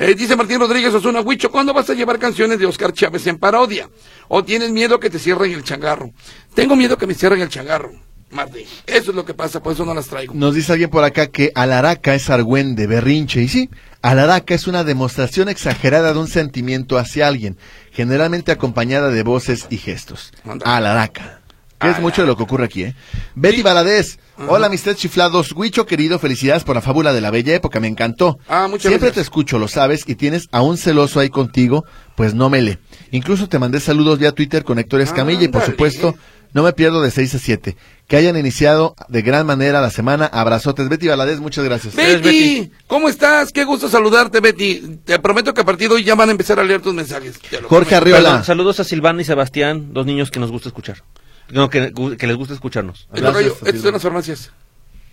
[0.00, 3.36] Eh, dice Martín Rodríguez Osuna, Huicho, ¿cuándo vas a llevar canciones de Oscar Chávez en
[3.36, 3.90] parodia?
[4.28, 6.12] ¿O tienes miedo que te cierren el changarro?
[6.54, 7.90] Tengo miedo que me cierren el changarro,
[8.30, 8.64] Martín.
[8.86, 10.34] Eso es lo que pasa, por eso no las traigo.
[10.34, 13.42] Nos dice alguien por acá que Alaraca es argüende, berrinche.
[13.42, 13.70] Y sí,
[14.00, 17.58] Alaraca es una demostración exagerada de un sentimiento hacia alguien,
[17.90, 20.32] generalmente acompañada de voces y gestos.
[20.64, 21.37] Alaraca.
[21.78, 22.00] Que es Alaraca.
[22.02, 22.94] mucho de lo que ocurre aquí, ¿eh?
[23.34, 24.18] Betty Valadez.
[24.48, 25.52] Hola, mis tres chiflados.
[25.52, 27.80] Huicho, querido, felicidades por la fábula de la bella época.
[27.80, 28.38] Me encantó.
[28.48, 29.14] Ah, muchas Siempre gracias.
[29.14, 31.84] te escucho, lo sabes, y tienes a un celoso ahí contigo,
[32.16, 32.78] pues no me lee.
[33.10, 35.72] Incluso te mandé saludos vía Twitter con Héctor Escamilla y por Ándale.
[35.72, 36.14] supuesto
[36.52, 37.76] no me pierdo de 6 a 7.
[38.06, 40.26] Que hayan iniciado de gran manera la semana.
[40.26, 40.88] Abrazotes.
[40.88, 41.94] Betty Valadez, muchas gracias.
[41.94, 42.72] Betty, Betty.
[42.86, 43.52] ¿cómo estás?
[43.52, 44.98] Qué gusto saludarte, Betty.
[45.04, 47.38] Te prometo que a partir de hoy ya van a empezar a leer tus mensajes.
[47.38, 47.96] Te lo Jorge prometo.
[48.16, 48.28] Arriola.
[48.30, 51.02] Perdón, saludos a Silvana y Sebastián, dos niños que nos gusta escuchar.
[51.50, 53.08] No, que, que les gusta escucharnos.
[53.12, 54.52] El Gracias, Estas son las farmacias.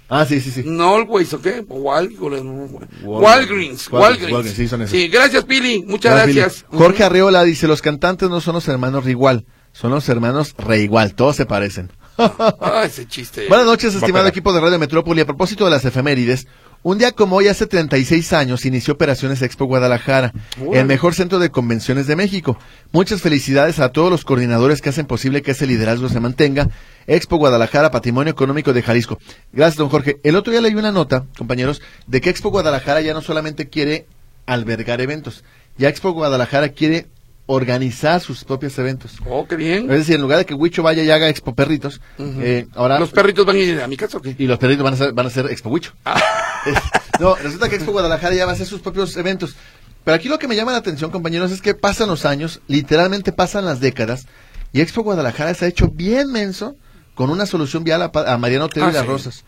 [0.07, 0.63] Ah, sí, sí, sí.
[0.65, 1.65] No Always, ¿o qué?
[1.67, 2.19] Walgreens.
[2.19, 3.01] Walgreens.
[3.03, 3.91] Walgreens.
[3.91, 4.91] Walgreens, Walgreens, sí, son esos.
[4.91, 5.83] Sí, gracias, Pili.
[5.83, 6.65] Muchas Gracias.
[6.69, 11.35] Jorge Arriola dice, los cantantes no son los hermanos Rigual, son los hermanos Reigual, todos
[11.35, 11.91] se parecen.
[12.17, 13.47] Ah, ese chiste.
[13.47, 15.21] Buenas noches, estimado equipo de Radio Metrópoli.
[15.21, 16.47] A propósito de las efemérides,
[16.85, 20.31] un día como hoy, hace 36 años, inició Operaciones Expo Guadalajara,
[20.71, 22.59] el mejor centro de convenciones de México.
[22.91, 26.69] Muchas felicidades a todos los coordinadores que hacen posible que ese liderazgo se mantenga.
[27.07, 29.17] Expo Guadalajara, Patrimonio Económico de Jalisco.
[29.51, 30.19] Gracias, don Jorge.
[30.21, 34.05] El otro día leí una nota, compañeros, de que Expo Guadalajara ya no solamente quiere
[34.45, 35.43] albergar eventos,
[35.79, 37.07] ya Expo Guadalajara quiere
[37.47, 39.13] organizar sus propios eventos.
[39.27, 39.89] Oh, qué bien.
[39.89, 43.09] Es decir, en lugar de que Huicho vaya y haga Expo Perritos, eh, ahora ¿Los
[43.09, 44.35] perritos van a ir a mi casa o qué?
[44.37, 45.93] y los perritos van a ser, van a ser Expo Huicho.
[46.05, 46.21] Ah.
[47.19, 49.55] No, resulta que Expo Guadalajara ya va a hacer sus propios eventos.
[50.03, 53.31] Pero aquí lo que me llama la atención, compañeros, es que pasan los años, literalmente
[53.31, 54.27] pasan las décadas,
[54.73, 56.75] y Expo Guadalajara se ha hecho bien menso
[57.15, 59.07] con una solución vial a, Mariano Otero Ah, y Las sí.
[59.07, 59.45] Rosas.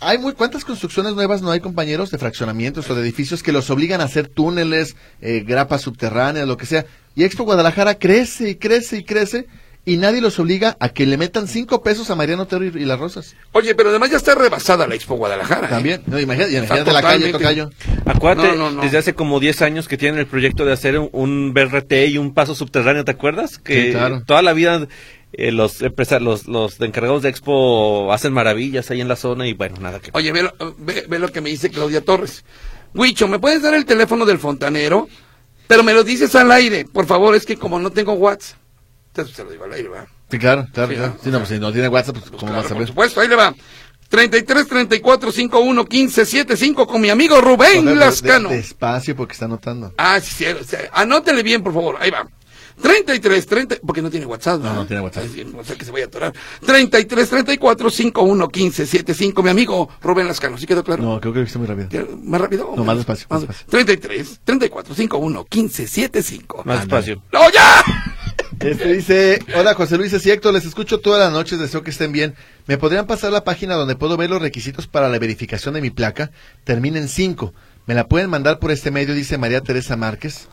[0.00, 3.70] Hay muy, ¿Cuántas construcciones nuevas no hay, compañeros, de fraccionamientos o de edificios que los
[3.70, 6.86] obligan a hacer túneles, eh, grapas subterráneas, lo que sea?
[7.16, 9.46] Y Expo Guadalajara crece y crece y crece
[9.84, 12.84] y nadie los obliga a que le metan cinco pesos a Mariano Otero y, y
[12.84, 13.34] Las Rosas.
[13.52, 15.66] Oye, pero además ya está rebasada la Expo Guadalajara.
[15.68, 15.70] ¿eh?
[15.70, 17.70] También, no, imagínate, imagínate la calle, tocayo.
[18.04, 18.82] Acuérdate, No, no, no.
[18.82, 22.18] desde hace como 10 años que tienen el proyecto de hacer un, un BRT y
[22.18, 23.58] un paso subterráneo, ¿te acuerdas?
[23.58, 24.22] Que Sí, claro.
[24.26, 24.86] toda la vida
[25.32, 29.54] eh, los, empresa- los, los encargados de Expo hacen maravillas ahí en la zona y
[29.54, 30.10] bueno, nada que...
[30.12, 32.44] Oye, ve lo, ve, ve lo que me dice Claudia Torres.
[32.94, 35.08] Huicho, ¿me puedes dar el teléfono del fontanero?
[35.66, 38.57] Pero me lo dices al aire, por favor, es que como no tengo WhatsApp.
[39.26, 40.06] Se lo digo al aire, ¿verdad?
[40.30, 41.16] Sí, claro, claro, Sí, claro.
[41.24, 42.88] Sí, no, pues si no tiene WhatsApp, pues, Pues ¿cómo claro, vas a por ver?
[42.88, 43.54] supuesto, ahí le va.
[44.08, 48.48] 33 34 51 15 75 con mi amigo Rubén Joder, de- Lascano.
[48.48, 49.92] de- Despacio porque está anotando.
[49.98, 50.76] Ah, sí, sí, sí.
[50.92, 51.96] Anótele bien, por favor.
[52.00, 52.26] Ahí va.
[52.82, 54.62] 33, 30, porque no tiene WhatsApp.
[54.62, 55.24] No, no tiene WhatsApp.
[55.24, 56.32] Es decir, No sé que se vaya a atorar.
[56.64, 59.42] 33, 34, 51, 15, 75.
[59.42, 61.02] Mi amigo Rubén Lascano, ¿sí quedó claro?
[61.02, 61.88] No, creo que lo hice muy rápido.
[61.88, 62.72] ¿Qué- ¿Más rápido?
[62.76, 63.66] No, más despacio, más despacio.
[63.70, 66.62] 33, 34, 51, 15, 75.
[66.64, 67.22] Más despacio.
[67.32, 67.82] ¡No, ya!
[68.60, 72.10] Este dice, hola José Luis, es cierto, les escucho todas las noches, deseo que estén
[72.12, 72.34] bien.
[72.66, 75.90] ¿Me podrían pasar la página donde puedo ver los requisitos para la verificación de mi
[75.90, 76.30] placa?
[76.64, 77.54] Termina en 5.
[77.86, 79.14] ¿Me la pueden mandar por este medio?
[79.14, 80.48] Dice María Teresa Márquez.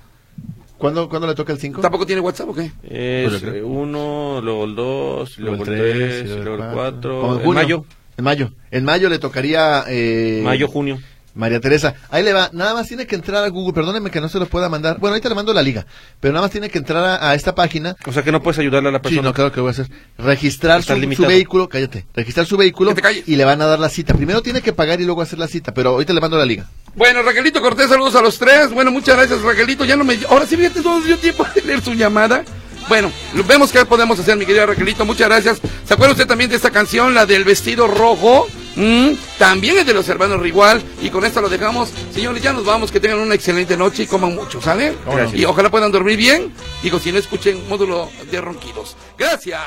[0.77, 1.81] ¿Cuándo, ¿cuándo le toca el 5?
[1.81, 2.71] ¿Tampoco tiene WhatsApp o qué?
[2.83, 3.55] Es Pues yo creo.
[3.55, 7.21] eh, uno, luego el dos, luego el tres, luego el cuatro.
[7.21, 7.85] Como en En mayo.
[8.17, 8.51] En mayo.
[8.71, 9.83] En mayo le tocaría...
[9.87, 10.99] Eh, Mayo, junio.
[11.35, 14.29] María Teresa, ahí le va, nada más tiene que entrar a Google, perdóneme que no
[14.29, 15.85] se lo pueda mandar, bueno, ahorita le mando la liga,
[16.19, 18.57] pero nada más tiene que entrar a, a esta página, O sea que no puedes
[18.59, 19.21] ayudarle a la sí, persona.
[19.21, 20.95] no, claro que voy a hacer, registrar su,
[21.27, 22.93] vehículo, cállate, registrar su vehículo
[23.25, 25.47] y le van a dar la cita, primero tiene que pagar y luego hacer la
[25.47, 26.67] cita, pero ahorita le mando la liga.
[26.95, 28.71] Bueno, Raquelito Cortés, saludos a los tres.
[28.71, 29.83] Bueno, muchas gracias, Raquelito.
[29.83, 30.17] Ya no me.
[30.29, 32.45] Ahora sí, fíjate, no dio tiempo de leer su llamada.
[32.87, 33.11] Bueno,
[33.49, 35.03] vemos qué podemos hacer, mi querida Raquelito.
[35.03, 35.59] Muchas gracias.
[35.85, 38.47] ¿Se acuerda usted también de esta canción, la del vestido rojo?
[38.75, 40.83] Mm, también es de los hermanos Rigual.
[41.01, 41.91] Y con esto lo dejamos.
[42.13, 42.91] Señores, ya nos vamos.
[42.91, 44.95] Que tengan una excelente noche y coman mucho, ¿sale?
[45.05, 45.39] Gracias.
[45.39, 46.53] Y ojalá puedan dormir bien.
[46.83, 48.95] Digo, si no escuchen módulo de ronquidos.
[49.17, 49.61] Gracias.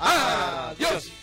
[0.00, 1.17] Adiós.